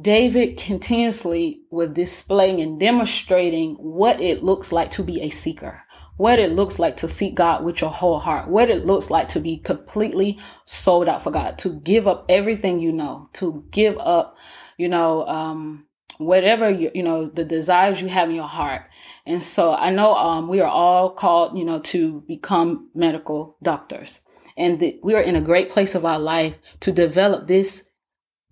David 0.00 0.56
continuously 0.56 1.62
was 1.68 1.90
displaying 1.90 2.60
and 2.60 2.78
demonstrating 2.78 3.74
what 3.74 4.20
it 4.20 4.44
looks 4.44 4.70
like 4.70 4.92
to 4.92 5.02
be 5.02 5.20
a 5.20 5.30
seeker, 5.30 5.82
what 6.16 6.38
it 6.38 6.52
looks 6.52 6.78
like 6.78 6.96
to 6.98 7.08
seek 7.08 7.34
God 7.34 7.64
with 7.64 7.80
your 7.80 7.90
whole 7.90 8.20
heart, 8.20 8.48
what 8.48 8.70
it 8.70 8.84
looks 8.84 9.10
like 9.10 9.28
to 9.28 9.40
be 9.40 9.58
completely 9.58 10.38
sold 10.64 11.08
out 11.08 11.24
for 11.24 11.30
God, 11.30 11.58
to 11.58 11.80
give 11.80 12.06
up 12.06 12.24
everything 12.28 12.78
you 12.78 12.92
know, 12.92 13.28
to 13.34 13.64
give 13.70 13.98
up, 13.98 14.36
you 14.76 14.88
know, 14.88 15.26
um, 15.26 15.86
whatever 16.18 16.70
you, 16.70 16.90
you 16.94 17.02
know, 17.02 17.26
the 17.26 17.44
desires 17.44 18.00
you 18.00 18.08
have 18.08 18.28
in 18.28 18.36
your 18.36 18.46
heart. 18.46 18.82
And 19.26 19.42
so 19.42 19.74
I 19.74 19.90
know 19.90 20.14
um, 20.14 20.48
we 20.48 20.60
are 20.60 20.70
all 20.70 21.10
called, 21.10 21.58
you 21.58 21.64
know, 21.64 21.80
to 21.80 22.22
become 22.28 22.90
medical 22.94 23.56
doctors. 23.62 24.20
And 24.56 24.80
we 25.02 25.14
are 25.14 25.22
in 25.22 25.34
a 25.34 25.40
great 25.40 25.70
place 25.70 25.96
of 25.96 26.04
our 26.04 26.20
life 26.20 26.56
to 26.80 26.92
develop 26.92 27.48
this 27.48 27.88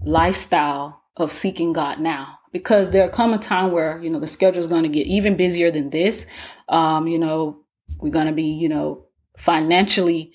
lifestyle 0.05 1.05
of 1.17 1.31
seeking 1.31 1.73
God 1.73 2.01
now 2.01 2.41
because 2.53 2.91
there'll 2.91 3.11
come 3.11 3.33
a 3.33 3.39
time 3.39 3.73
where 3.73 3.99
you 4.01 4.11
know 4.11 4.21
the 4.21 4.27
schedule 4.27 4.61
is 4.61 4.69
going 4.69 4.85
to 4.85 4.89
get 4.89 5.07
even 5.07 5.37
busier 5.37 5.71
than 5.71 5.91
this. 5.91 6.27
Um, 6.69 7.07
you 7.09 7.19
know 7.19 7.59
we're 7.99 8.11
going 8.11 8.27
to 8.27 8.33
be 8.33 8.45
you 8.45 8.69
know 8.69 9.07
financially 9.37 10.33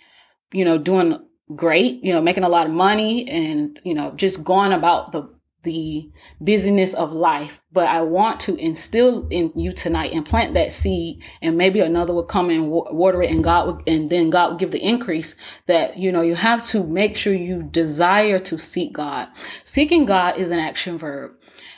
you 0.51 0.65
know 0.65 0.77
doing 0.77 1.19
great 1.55 2.03
you 2.03 2.11
know 2.11 2.21
making 2.21 2.43
a 2.43 2.49
lot 2.49 2.65
of 2.65 2.73
money 2.73 3.27
and 3.29 3.79
you 3.83 3.93
know 3.93 4.11
just 4.15 4.43
going 4.43 4.73
about 4.73 5.11
the 5.11 5.29
the 5.63 6.09
busyness 6.39 6.93
of 6.93 7.11
life. 7.11 7.59
But 7.73 7.87
i 7.87 8.01
want 8.01 8.39
to 8.41 8.55
instill 8.55 9.27
in 9.29 9.51
you 9.55 9.73
tonight 9.73 10.13
and 10.13 10.25
plant 10.25 10.53
that 10.53 10.71
seed 10.71 11.21
and 11.41 11.57
maybe 11.57 11.79
another 11.79 12.13
will 12.13 12.23
come 12.23 12.49
and 12.49 12.69
water 12.69 13.21
it 13.21 13.29
and 13.29 13.43
god 13.43 13.67
will, 13.67 13.81
and 13.85 14.09
then 14.09 14.29
god 14.29 14.51
will 14.51 14.57
give 14.57 14.71
the 14.71 14.83
increase 14.83 15.35
that 15.67 15.97
you 15.97 16.11
know 16.11 16.21
you 16.21 16.35
have 16.35 16.65
to 16.67 16.83
make 16.83 17.15
sure 17.15 17.33
you 17.33 17.63
desire 17.63 18.39
to 18.39 18.57
seek 18.57 18.93
god. 18.93 19.27
Seeking 19.63 20.05
god 20.05 20.37
is 20.37 20.51
an 20.51 20.59
action 20.59 20.97
verb 20.97 21.36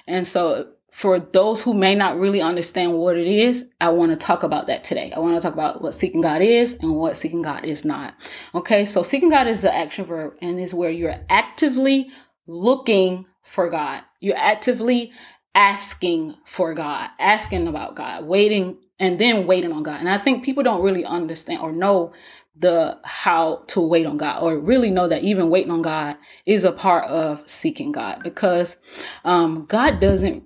and 0.09 0.27
so 0.27 0.73
for 0.91 1.19
those 1.19 1.61
who 1.61 1.73
may 1.73 1.95
not 1.95 2.19
really 2.19 2.41
understand 2.41 2.93
what 2.93 3.15
it 3.15 3.27
is, 3.27 3.69
I 3.79 3.89
want 3.89 4.11
to 4.11 4.17
talk 4.17 4.43
about 4.43 4.67
that 4.67 4.83
today. 4.83 5.13
I 5.15 5.19
want 5.19 5.35
to 5.35 5.41
talk 5.41 5.53
about 5.53 5.81
what 5.81 5.93
seeking 5.93 6.21
God 6.21 6.41
is 6.41 6.73
and 6.81 6.95
what 6.95 7.15
seeking 7.15 7.41
God 7.41 7.63
is 7.63 7.85
not. 7.85 8.15
Okay, 8.55 8.85
so 8.85 9.03
seeking 9.03 9.29
God 9.29 9.47
is 9.47 9.61
the 9.61 9.73
action 9.73 10.05
verb 10.05 10.33
and 10.41 10.59
is 10.59 10.73
where 10.73 10.89
you're 10.89 11.21
actively 11.29 12.09
looking 12.47 13.27
for 13.43 13.69
God. 13.69 14.03
You're 14.19 14.37
actively 14.37 15.11
asking 15.55 16.35
for 16.45 16.73
God, 16.73 17.09
asking 17.19 17.67
about 17.67 17.95
God, 17.95 18.25
waiting 18.25 18.77
and 18.99 19.17
then 19.17 19.47
waiting 19.47 19.71
on 19.71 19.83
God. 19.83 19.99
And 19.99 20.09
I 20.09 20.17
think 20.17 20.43
people 20.43 20.63
don't 20.63 20.83
really 20.83 21.05
understand 21.05 21.61
or 21.61 21.71
know 21.71 22.13
the 22.59 22.99
how 23.03 23.63
to 23.67 23.79
wait 23.79 24.05
on 24.05 24.17
God 24.17 24.43
or 24.43 24.59
really 24.59 24.91
know 24.91 25.07
that 25.07 25.23
even 25.23 25.49
waiting 25.49 25.71
on 25.71 25.81
God 25.81 26.17
is 26.45 26.63
a 26.63 26.71
part 26.71 27.05
of 27.05 27.41
seeking 27.49 27.91
God 27.91 28.21
because 28.23 28.77
um, 29.23 29.65
God 29.65 29.99
doesn't 29.99 30.43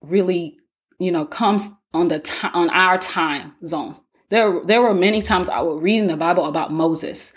really, 0.00 0.58
you 0.98 1.10
know, 1.10 1.26
comes 1.26 1.70
on 1.92 2.08
the 2.08 2.20
time 2.20 2.52
on 2.54 2.70
our 2.70 2.98
time 2.98 3.54
zones. 3.64 4.00
There, 4.28 4.60
there 4.64 4.82
were 4.82 4.94
many 4.94 5.22
times 5.22 5.48
I 5.48 5.60
would 5.60 5.82
read 5.82 5.98
in 5.98 6.08
the 6.08 6.16
Bible 6.16 6.46
about 6.46 6.72
Moses, 6.72 7.32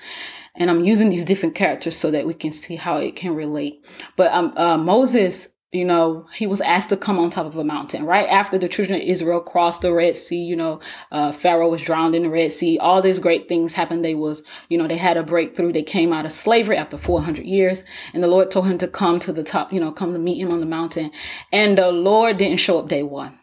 and 0.55 0.69
I'm 0.69 0.83
using 0.83 1.09
these 1.09 1.25
different 1.25 1.55
characters 1.55 1.95
so 1.95 2.12
that 2.12 2.25
we 2.25 2.33
can 2.33 2.51
see 2.51 2.75
how 2.75 2.98
it 2.98 3.15
can 3.15 3.36
relate. 3.36 3.86
But 4.15 4.31
um, 4.33 4.53
uh, 4.57 4.77
Moses 4.77 5.50
you 5.72 5.86
know, 5.86 6.26
he 6.34 6.48
was 6.48 6.62
asked 6.62 6.90
to 6.90 6.98
come 6.98 7.20
on 7.20 7.30
top 7.30 7.46
of 7.46 7.56
a 7.56 7.64
mountain 7.64 8.04
right 8.04 8.28
after 8.28 8.58
the 8.58 8.68
children 8.68 9.00
of 9.00 9.08
Israel 9.08 9.40
crossed 9.40 9.82
the 9.82 9.94
Red 9.94 10.18
Sea. 10.18 10.44
You 10.44 10.56
know, 10.56 10.80
uh, 11.12 11.32
Pharaoh 11.32 11.70
was 11.70 11.84
drowned 11.84 12.16
in 12.16 12.24
the 12.24 12.30
Red 12.30 12.52
Sea. 12.52 12.80
All 12.80 13.04
these 13.04 13.20
great 13.20 13.48
things 13.48 13.74
happened. 13.74 14.04
They 14.04 14.16
was, 14.16 14.42
you 14.70 14.80
know, 14.80 14.88
they 14.88 14.98
had 14.98 15.16
a 15.16 15.24
breakthrough. 15.24 15.72
They 15.72 15.84
came 15.84 16.12
out 16.12 16.26
of 16.26 16.32
slavery 16.32 16.76
after 16.76 16.98
400 16.98 17.46
years 17.46 17.84
and 18.14 18.24
the 18.24 18.28
Lord 18.28 18.50
told 18.50 18.66
him 18.66 18.80
to 18.80 18.88
come 18.88 19.20
to 19.20 19.32
the 19.32 19.44
top, 19.44 19.72
you 19.72 19.80
know, 19.80 19.92
come 19.92 20.14
to 20.14 20.20
meet 20.20 20.40
him 20.40 20.52
on 20.52 20.60
the 20.60 20.66
mountain. 20.66 21.12
And 21.52 21.78
the 21.78 21.92
Lord 21.92 22.38
didn't 22.38 22.60
show 22.60 22.80
up 22.80 22.88
day 22.88 23.04
one. 23.04 23.38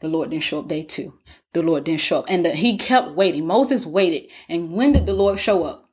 The 0.00 0.08
Lord 0.08 0.30
didn't 0.30 0.44
show 0.44 0.60
up 0.60 0.68
day 0.68 0.82
two. 0.82 1.12
The 1.52 1.60
Lord 1.60 1.84
didn't 1.84 2.00
show 2.00 2.20
up. 2.20 2.24
And 2.28 2.44
the, 2.44 2.52
he 2.52 2.78
kept 2.78 3.10
waiting. 3.10 3.46
Moses 3.46 3.84
waited. 3.84 4.30
And 4.48 4.72
when 4.72 4.92
did 4.92 5.04
the 5.04 5.12
Lord 5.12 5.38
show 5.40 5.64
up? 5.64 5.90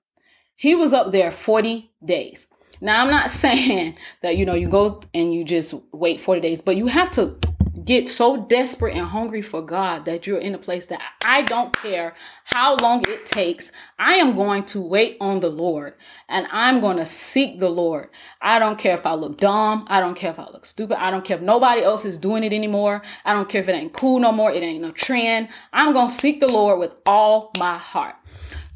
He 0.56 0.75
was 0.75 0.94
up 0.94 1.12
there 1.12 1.32
40 1.32 1.92
days. 2.06 2.48
Now, 2.84 3.02
I'm 3.02 3.10
not 3.10 3.32
saying 3.44 3.96
that, 4.22 4.36
you 4.36 4.46
know, 4.46 4.54
you 4.54 4.68
go 4.68 5.00
and 5.13 5.34
you 5.34 5.46
just 5.46 5.74
wait 5.94 6.20
40 6.20 6.42
days, 6.42 6.62
but 6.62 6.75
you 6.75 6.88
have 6.88 7.10
to 7.12 7.38
get 7.86 8.10
so 8.10 8.46
desperate 8.46 8.96
and 8.96 9.08
hungry 9.08 9.42
for 9.42 9.62
God 9.62 10.06
that 10.06 10.28
you're 10.28 10.38
in 10.38 10.54
a 10.54 10.58
place 10.58 10.88
that 10.88 11.02
I 11.24 11.44
don't 11.44 11.74
care 11.74 12.13
how 12.44 12.75
long 12.75 13.04
it 13.08 13.25
takes. 13.25 13.72
I 13.98 14.16
am 14.16 14.36
going 14.36 14.66
to 14.66 14.82
wait 14.82 15.18
on 15.20 15.40
the 15.40 15.50
Lord 15.50 15.96
and 16.30 16.46
I'm 16.52 16.82
going 16.82 16.98
to 16.98 17.06
seek 17.06 17.60
the 17.60 17.70
Lord. 17.70 18.10
I 18.42 18.60
don't 18.60 18.78
care 18.78 18.94
if 18.94 19.06
I 19.06 19.13
look 19.13 19.38
dumb. 19.38 19.86
I 19.90 20.00
don't 20.00 20.16
care 20.16 20.32
if 20.32 20.40
I 20.40 20.50
look 20.50 20.66
stupid. 20.66 21.02
I 21.02 21.10
don't 21.10 21.25
care 21.25 21.38
if 21.38 21.44
nobody 21.44 21.82
else 21.84 22.06
is 22.06 22.18
doing 22.18 22.44
it 22.44 22.54
anymore. 22.54 23.02
I 23.25 23.34
don't 23.34 23.50
care 23.50 23.62
if 23.62 23.70
it 23.70 23.74
ain't 23.74 23.94
cool 23.94 24.20
no 24.20 24.32
more. 24.32 24.52
It 24.52 24.62
ain't 24.62 24.82
no 24.82 24.92
trend. 24.92 25.48
I'm 25.72 25.94
going 25.94 26.10
to 26.10 26.13
seek 26.13 26.42
the 26.42 26.52
Lord 26.52 26.80
with 26.80 26.92
all 27.06 27.52
my 27.58 27.78
heart. 27.78 28.16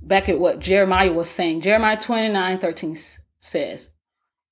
Back 0.01 0.29
at 0.29 0.39
what 0.39 0.59
Jeremiah 0.59 1.11
was 1.11 1.29
saying, 1.29 1.61
Jeremiah 1.61 1.97
29 1.97 2.59
13 2.59 2.97
says, 3.39 3.89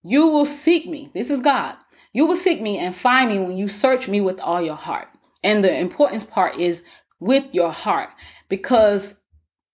You 0.05 0.27
will 0.27 0.45
seek 0.45 0.87
me. 0.87 1.09
This 1.13 1.29
is 1.29 1.41
God 1.41 1.77
you 2.15 2.25
will 2.25 2.37
seek 2.37 2.61
me 2.61 2.77
and 2.77 2.95
find 2.95 3.29
me 3.29 3.39
when 3.39 3.57
you 3.57 3.67
search 3.67 4.07
me 4.07 4.21
with 4.21 4.39
all 4.39 4.61
your 4.61 4.77
heart. 4.77 5.09
And 5.43 5.61
the 5.61 5.77
importance 5.77 6.23
part 6.23 6.57
is 6.57 6.85
with 7.19 7.53
your 7.53 7.73
heart 7.73 8.09
because 8.47 9.19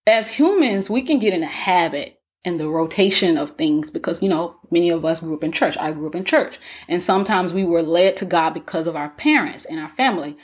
as 0.07 0.31
humans, 0.31 0.89
we 0.89 1.03
can 1.03 1.19
get 1.19 1.35
in 1.35 1.43
a 1.43 1.45
habit 1.45 2.19
and 2.43 2.59
the 2.59 2.67
rotation 2.67 3.37
of 3.37 3.51
things 3.51 3.91
because 3.91 4.23
you 4.23 4.27
know 4.27 4.55
many 4.71 4.89
of 4.89 5.05
us 5.05 5.19
grew 5.19 5.35
up 5.35 5.43
in 5.43 5.51
church 5.51 5.77
i 5.77 5.91
grew 5.91 6.07
up 6.07 6.15
in 6.15 6.25
church 6.25 6.59
and 6.87 7.03
sometimes 7.03 7.53
we 7.53 7.63
were 7.63 7.83
led 7.83 8.17
to 8.17 8.25
god 8.25 8.49
because 8.49 8.87
of 8.87 8.95
our 8.95 9.09
parents 9.09 9.63
and 9.65 9.79
our 9.79 9.89
family 9.89 10.35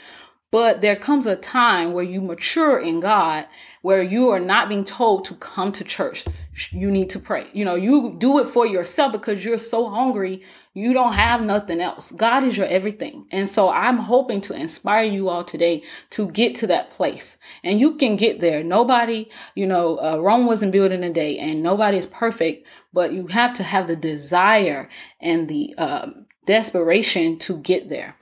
but 0.50 0.80
there 0.80 0.96
comes 0.96 1.26
a 1.26 1.36
time 1.36 1.92
where 1.92 2.04
you 2.04 2.22
mature 2.22 2.78
in 2.78 3.00
God, 3.00 3.46
where 3.82 4.02
you 4.02 4.30
are 4.30 4.40
not 4.40 4.70
being 4.70 4.84
told 4.84 5.26
to 5.26 5.34
come 5.34 5.72
to 5.72 5.84
church. 5.84 6.24
You 6.70 6.90
need 6.90 7.10
to 7.10 7.18
pray. 7.18 7.48
You 7.52 7.66
know, 7.66 7.74
you 7.74 8.16
do 8.18 8.38
it 8.38 8.48
for 8.48 8.66
yourself 8.66 9.12
because 9.12 9.44
you're 9.44 9.58
so 9.58 9.90
hungry. 9.90 10.42
You 10.72 10.94
don't 10.94 11.12
have 11.12 11.42
nothing 11.42 11.82
else. 11.82 12.12
God 12.12 12.44
is 12.44 12.56
your 12.56 12.66
everything. 12.66 13.26
And 13.30 13.48
so 13.48 13.68
I'm 13.68 13.98
hoping 13.98 14.40
to 14.42 14.54
inspire 14.54 15.04
you 15.04 15.28
all 15.28 15.44
today 15.44 15.82
to 16.10 16.30
get 16.30 16.54
to 16.56 16.66
that 16.68 16.90
place. 16.90 17.36
And 17.62 17.78
you 17.78 17.96
can 17.96 18.16
get 18.16 18.40
there. 18.40 18.64
Nobody, 18.64 19.28
you 19.54 19.66
know, 19.66 19.98
uh, 20.00 20.16
Rome 20.16 20.46
wasn't 20.46 20.72
built 20.72 20.92
in 20.92 21.04
a 21.04 21.12
day 21.12 21.38
and 21.38 21.62
nobody 21.62 21.98
is 21.98 22.06
perfect, 22.06 22.66
but 22.92 23.12
you 23.12 23.26
have 23.26 23.52
to 23.54 23.62
have 23.62 23.86
the 23.86 23.96
desire 23.96 24.88
and 25.20 25.46
the 25.46 25.74
uh, 25.76 26.06
desperation 26.46 27.38
to 27.40 27.58
get 27.58 27.90
there. 27.90 28.16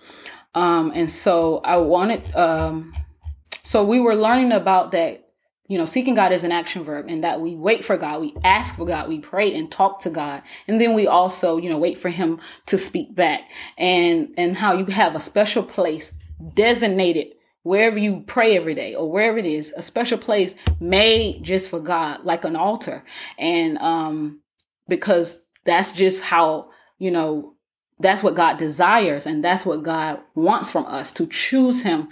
Um, 0.57 0.91
and 0.95 1.11
so 1.11 1.59
I 1.59 1.77
wanted, 1.77 2.35
um, 2.35 2.95
so 3.63 3.85
we 3.85 4.01
were 4.01 4.17
learning 4.17 4.53
about 4.53 4.93
that, 4.93 5.29
you 5.69 5.77
know, 5.77 5.85
seeking 5.85 6.15
God 6.15 6.33
is 6.33 6.45
an 6.45 6.53
action 6.53 6.83
verb 6.83 7.07
and 7.09 7.23
that 7.25 7.43
we 7.43 7.55
wait 7.55 7.85
for 7.85 7.99
God, 7.99 8.23
we 8.23 8.35
ask 8.43 8.77
for 8.77 8.87
God, 8.87 9.07
we 9.09 9.19
pray 9.19 9.55
and 9.55 9.71
talk 9.71 10.01
to 10.01 10.11
God. 10.11 10.43
And 10.67 10.81
then 10.81 10.95
we 10.95 11.07
also, 11.07 11.59
you 11.59 11.69
know, 11.69 11.77
wait 11.77 11.99
for 11.99 12.09
him 12.09 12.41
to 12.67 12.79
speak 12.79 13.15
back 13.15 13.51
and, 13.77 14.33
and 14.39 14.57
how 14.57 14.79
you 14.79 14.87
have 14.87 15.15
a 15.15 15.21
special 15.21 15.63
place 15.63 16.15
designated 16.55 17.35
wherever 17.63 17.99
you 17.99 18.25
pray 18.27 18.57
every 18.57 18.75
day 18.75 18.95
or 18.95 19.11
wherever 19.11 19.37
it 19.37 19.45
is, 19.45 19.75
a 19.77 19.83
special 19.83 20.17
place 20.17 20.55
made 20.81 21.43
just 21.43 21.69
for 21.69 21.81
God, 21.81 22.25
like 22.25 22.45
an 22.45 22.57
altar. 22.57 23.05
And, 23.39 23.77
um, 23.79 24.41
because 24.89 25.43
that's 25.65 25.93
just 25.93 26.23
how, 26.23 26.71
you 26.99 27.11
know, 27.11 27.56
that's 27.99 28.23
what 28.23 28.35
God 28.35 28.59
desires, 28.59 29.26
and 29.26 29.43
that's 29.43 29.65
what 29.65 29.83
God 29.83 30.21
wants 30.35 30.71
from 30.71 30.87
us 30.87 31.12
to 31.12 31.26
choose 31.26 31.83
Him 31.83 32.09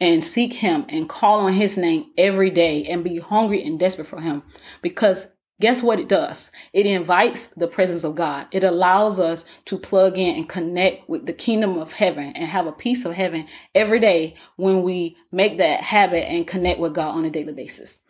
and 0.00 0.22
seek 0.22 0.54
Him 0.54 0.84
and 0.88 1.08
call 1.08 1.40
on 1.40 1.52
His 1.52 1.78
name 1.78 2.06
every 2.16 2.50
day 2.50 2.84
and 2.84 3.04
be 3.04 3.18
hungry 3.18 3.62
and 3.62 3.78
desperate 3.78 4.06
for 4.08 4.20
Him. 4.20 4.42
Because 4.82 5.28
guess 5.60 5.82
what 5.82 5.98
it 5.98 6.08
does? 6.08 6.50
It 6.72 6.86
invites 6.86 7.48
the 7.48 7.68
presence 7.68 8.04
of 8.04 8.14
God. 8.14 8.46
It 8.50 8.64
allows 8.64 9.18
us 9.18 9.44
to 9.66 9.78
plug 9.78 10.18
in 10.18 10.36
and 10.36 10.48
connect 10.48 11.08
with 11.08 11.26
the 11.26 11.32
kingdom 11.32 11.78
of 11.78 11.92
heaven 11.92 12.32
and 12.34 12.46
have 12.46 12.66
a 12.66 12.72
piece 12.72 13.04
of 13.04 13.14
heaven 13.14 13.46
every 13.74 14.00
day 14.00 14.34
when 14.56 14.82
we 14.82 15.16
make 15.32 15.58
that 15.58 15.80
habit 15.80 16.28
and 16.28 16.46
connect 16.46 16.80
with 16.80 16.94
God 16.94 17.10
on 17.10 17.24
a 17.24 17.30
daily 17.30 17.52
basis. 17.52 18.00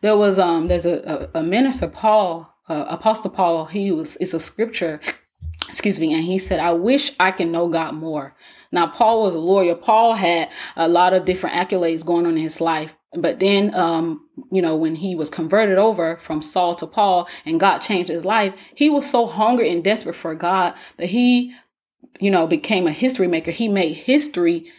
There 0.00 0.16
was 0.16 0.38
um 0.38 0.68
there's 0.68 0.86
a, 0.86 1.28
a, 1.34 1.40
a 1.40 1.42
minister 1.42 1.88
Paul 1.88 2.52
uh, 2.68 2.86
Apostle 2.88 3.30
Paul. 3.30 3.66
He 3.66 3.90
was 3.92 4.16
it's 4.16 4.34
a 4.34 4.40
scripture 4.40 5.00
excuse 5.68 5.98
me, 5.98 6.14
and 6.14 6.24
he 6.24 6.38
said, 6.38 6.60
I 6.60 6.72
wish 6.72 7.12
I 7.18 7.30
can 7.32 7.52
know 7.52 7.68
God 7.68 7.94
more. 7.94 8.34
Now, 8.72 8.86
Paul 8.86 9.22
was 9.22 9.34
a 9.34 9.40
lawyer. 9.40 9.74
Paul 9.74 10.14
had 10.14 10.50
a 10.76 10.88
lot 10.88 11.14
of 11.14 11.24
different 11.24 11.56
accolades 11.56 12.04
going 12.04 12.26
on 12.26 12.36
in 12.36 12.42
his 12.42 12.60
life. 12.60 12.94
But 13.14 13.38
then, 13.38 13.74
um, 13.74 14.28
you 14.50 14.60
know, 14.60 14.76
when 14.76 14.96
he 14.96 15.14
was 15.14 15.30
converted 15.30 15.78
over 15.78 16.18
from 16.18 16.42
Saul 16.42 16.74
to 16.76 16.86
Paul 16.86 17.28
and 17.44 17.60
God 17.60 17.78
changed 17.78 18.10
his 18.10 18.24
life, 18.24 18.54
he 18.74 18.90
was 18.90 19.08
so 19.08 19.26
hungry 19.26 19.70
and 19.70 19.82
desperate 19.82 20.16
for 20.16 20.34
God 20.34 20.74
that 20.98 21.08
he, 21.08 21.54
you 22.20 22.30
know, 22.30 22.46
became 22.46 22.86
a 22.86 22.92
history 22.92 23.28
maker. 23.28 23.50
He 23.50 23.68
made 23.68 23.94
history 23.94 24.70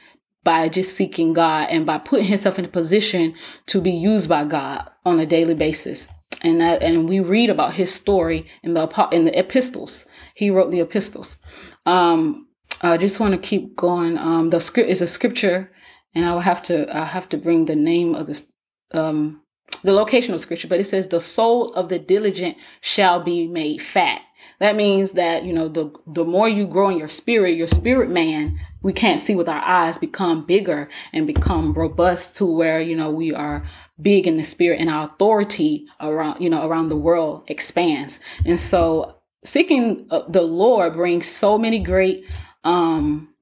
by 0.43 0.69
just 0.69 0.95
seeking 0.95 1.33
God 1.33 1.67
and 1.69 1.85
by 1.85 1.97
putting 1.97 2.27
himself 2.27 2.59
in 2.59 2.65
a 2.65 2.69
position 2.69 3.33
to 3.67 3.81
be 3.81 3.91
used 3.91 4.29
by 4.29 4.45
God 4.45 4.89
on 5.03 5.19
a 5.19 5.25
daily 5.25 5.55
basis. 5.55 6.09
And 6.41 6.61
that, 6.61 6.83
and 6.83 7.09
we 7.09 7.19
read 7.19 7.49
about 7.49 7.73
his 7.73 7.93
story 7.93 8.45
in 8.61 8.73
the 8.73 9.09
in 9.11 9.25
the 9.25 9.37
epistles. 9.37 10.05
He 10.35 10.49
wrote 10.49 10.71
the 10.71 10.81
epistles. 10.81 11.37
Um, 11.85 12.47
I 12.81 12.97
just 12.97 13.19
want 13.19 13.33
to 13.33 13.49
keep 13.49 13.75
going. 13.75 14.17
Um, 14.17 14.51
the 14.51 14.59
script 14.59 14.89
is 14.89 15.01
a 15.01 15.07
scripture, 15.07 15.71
and 16.13 16.25
I 16.25 16.33
will 16.33 16.41
have 16.41 16.61
to 16.63 16.95
I 16.95 17.05
have 17.05 17.27
to 17.29 17.37
bring 17.37 17.65
the 17.65 17.75
name 17.75 18.13
of 18.13 18.27
this 18.27 18.47
um 18.93 19.41
the 19.83 19.93
location 19.93 20.33
of 20.33 20.41
scripture, 20.41 20.67
but 20.67 20.79
it 20.79 20.85
says 20.85 21.07
the 21.07 21.21
soul 21.21 21.73
of 21.73 21.89
the 21.89 21.99
diligent 21.99 22.57
shall 22.81 23.21
be 23.21 23.47
made 23.47 23.81
fat. 23.81 24.21
That 24.59 24.75
means 24.75 25.11
that, 25.13 25.43
you 25.43 25.53
know, 25.53 25.67
the, 25.67 25.91
the 26.07 26.25
more 26.25 26.49
you 26.49 26.67
grow 26.67 26.89
in 26.89 26.97
your 26.97 27.09
spirit, 27.09 27.55
your 27.55 27.67
spirit 27.67 28.09
man, 28.09 28.59
we 28.81 28.93
can't 28.93 29.19
see 29.19 29.35
with 29.35 29.47
our 29.47 29.63
eyes 29.63 29.97
become 29.97 30.45
bigger 30.45 30.89
and 31.13 31.27
become 31.27 31.73
robust 31.73 32.35
to 32.37 32.45
where, 32.45 32.79
you 32.79 32.95
know, 32.95 33.11
we 33.11 33.33
are 33.33 33.65
big 34.01 34.27
in 34.27 34.37
the 34.37 34.43
spirit 34.43 34.79
and 34.79 34.89
our 34.89 35.09
authority 35.09 35.85
around, 35.99 36.41
you 36.41 36.49
know, 36.49 36.67
around 36.67 36.89
the 36.89 36.95
world 36.95 37.43
expands. 37.47 38.19
And 38.45 38.59
so 38.59 39.17
seeking 39.43 40.07
uh, 40.09 40.21
the 40.27 40.41
Lord 40.41 40.93
brings 40.93 41.27
so 41.27 41.57
many 41.57 41.79
great, 41.79 42.25
um, 42.63 43.33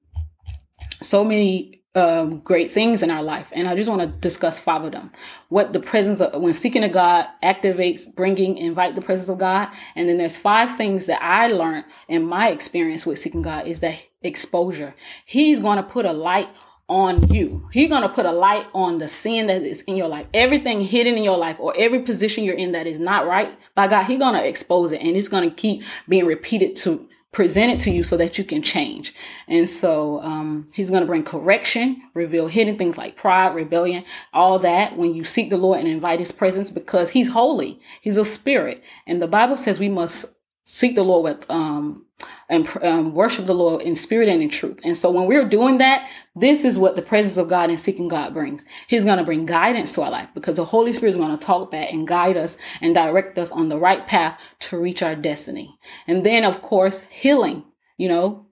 so 1.02 1.24
many 1.24 1.84
um, 1.96 2.40
great 2.40 2.72
things 2.72 3.02
in 3.02 3.10
our 3.10 3.24
life. 3.24 3.48
And 3.54 3.68
I 3.68 3.76
just 3.76 3.90
want 3.90 4.02
to 4.02 4.08
discuss 4.08 4.60
five 4.60 4.84
of 4.84 4.92
them. 4.92 5.12
What 5.50 5.74
the 5.74 5.80
presence 5.80 6.20
of, 6.20 6.42
when 6.42 6.54
seeking 6.54 6.84
a 6.84 6.90
God 6.90 7.28
activates, 7.42 8.14
bringing, 8.14 8.58
invite 8.58 8.96
the 8.96 9.02
presence 9.02 9.30
of 9.30 9.38
God. 9.38 9.70
And 9.96 10.10
then 10.10 10.18
there's 10.18 10.38
five 10.38 10.76
things 10.76 11.06
that 11.06 11.24
I 11.24 11.48
learned 11.48 11.86
in 12.10 12.24
my 12.24 12.50
experience 12.50 13.06
with 13.06 13.20
seeking 13.20 13.42
God 13.42 13.66
is 13.66 13.80
that 13.80 13.98
exposure. 14.22 14.94
He's 15.26 15.60
going 15.60 15.78
to 15.78 15.84
put 15.84 16.06
a 16.06 16.12
light 16.12 16.50
on 16.88 17.34
you. 17.34 17.68
He's 17.72 17.90
going 17.90 18.04
to 18.04 18.10
put 18.10 18.26
a 18.26 18.32
light 18.32 18.68
on 18.74 19.00
the 19.00 19.08
sin 19.08 19.48
that 19.48 19.64
is 19.64 19.82
in 19.84 19.96
your 19.96 20.08
life. 20.08 20.28
Everything 20.34 20.82
hidden 20.82 21.16
in 21.16 21.24
your 21.24 21.38
life 21.38 21.58
or 21.60 21.74
every 21.78 22.02
position 22.02 22.44
you're 22.44 22.56
in 22.56 22.74
that 22.74 22.86
is 22.86 23.00
not 23.00 23.26
right 23.26 23.58
by 23.74 23.88
God, 23.88 24.04
He's 24.04 24.20
going 24.20 24.36
to 24.36 24.48
expose 24.48 24.92
it 24.92 25.02
and 25.02 25.18
it's 25.18 25.28
going 25.28 25.50
to 25.50 25.56
keep 25.56 25.84
being 26.08 26.26
repeated 26.26 26.76
to 26.78 27.08
present 27.36 27.70
it 27.70 27.82
to 27.82 27.92
you 27.92 28.02
so 28.02 28.16
that 28.16 28.38
you 28.38 28.46
can 28.46 28.64
change. 28.64 29.14
And 29.50 29.70
so 29.70 30.22
um, 30.22 30.70
he's 30.74 30.90
going 30.90 31.02
to 31.02 31.06
bring 31.06 31.24
correction, 31.24 32.02
reveal 32.14 32.48
hidden 32.48 32.78
things 32.78 32.98
like 32.98 33.18
pride, 33.18 33.54
rebellion, 33.54 34.06
all 34.34 34.58
that 34.60 34.98
when 34.98 35.14
you 35.14 35.26
seek 35.26 35.50
the 35.50 35.58
Lord 35.58 35.80
and 35.80 35.88
invite 35.90 36.20
his 36.20 36.32
presence 36.32 36.72
because 36.72 37.10
he's 37.10 37.32
holy. 37.32 37.82
He's 38.00 38.16
a 38.16 38.24
spirit. 38.24 38.82
And 39.06 39.22
the 39.22 39.28
Bible 39.28 39.58
says 39.58 39.82
we 39.82 39.90
must 39.90 40.34
seek 40.66 40.96
the 40.96 41.04
Lord 41.04 41.24
with 41.24 41.50
um 41.50 42.06
and 42.50 42.68
um, 42.82 43.14
worship 43.14 43.46
the 43.46 43.54
Lord 43.54 43.82
in 43.82 43.96
spirit 43.96 44.30
and 44.30 44.42
in 44.42 44.50
truth. 44.50 44.80
And 44.84 44.98
so 44.98 45.12
when 45.12 45.26
we're 45.26 45.48
doing 45.48 45.80
that, 45.80 46.10
this 46.36 46.64
is 46.64 46.78
what 46.78 46.96
the 46.96 47.02
presence 47.02 47.38
of 47.38 47.50
God 47.50 47.70
and 47.70 47.80
seeking 47.80 48.08
God 48.08 48.34
brings. 48.34 48.64
He's 48.88 49.04
going 49.04 49.18
to 49.18 49.24
bring 49.24 49.46
guidance 49.46 49.94
to 49.94 50.04
our 50.04 50.12
life 50.12 50.30
because 50.34 50.56
the 50.56 50.66
Holy 50.66 50.94
Spirit 50.94 51.12
is 51.12 51.18
going 51.18 51.38
to 51.38 51.46
talk 51.46 51.72
back 51.72 51.92
and 51.92 52.08
guide 52.08 52.38
us 52.38 52.56
and 52.82 52.94
direct 52.94 53.38
us 53.38 53.52
on 53.52 53.70
the 53.70 53.80
right 53.80 54.06
path 54.08 54.40
to 54.62 54.80
reach 54.80 55.02
our 55.02 55.16
destiny. 55.16 55.78
And 56.08 56.26
then 56.26 56.44
of 56.44 56.62
course, 56.62 57.02
healing, 57.10 57.66
you 57.98 58.08
know, 58.08 58.48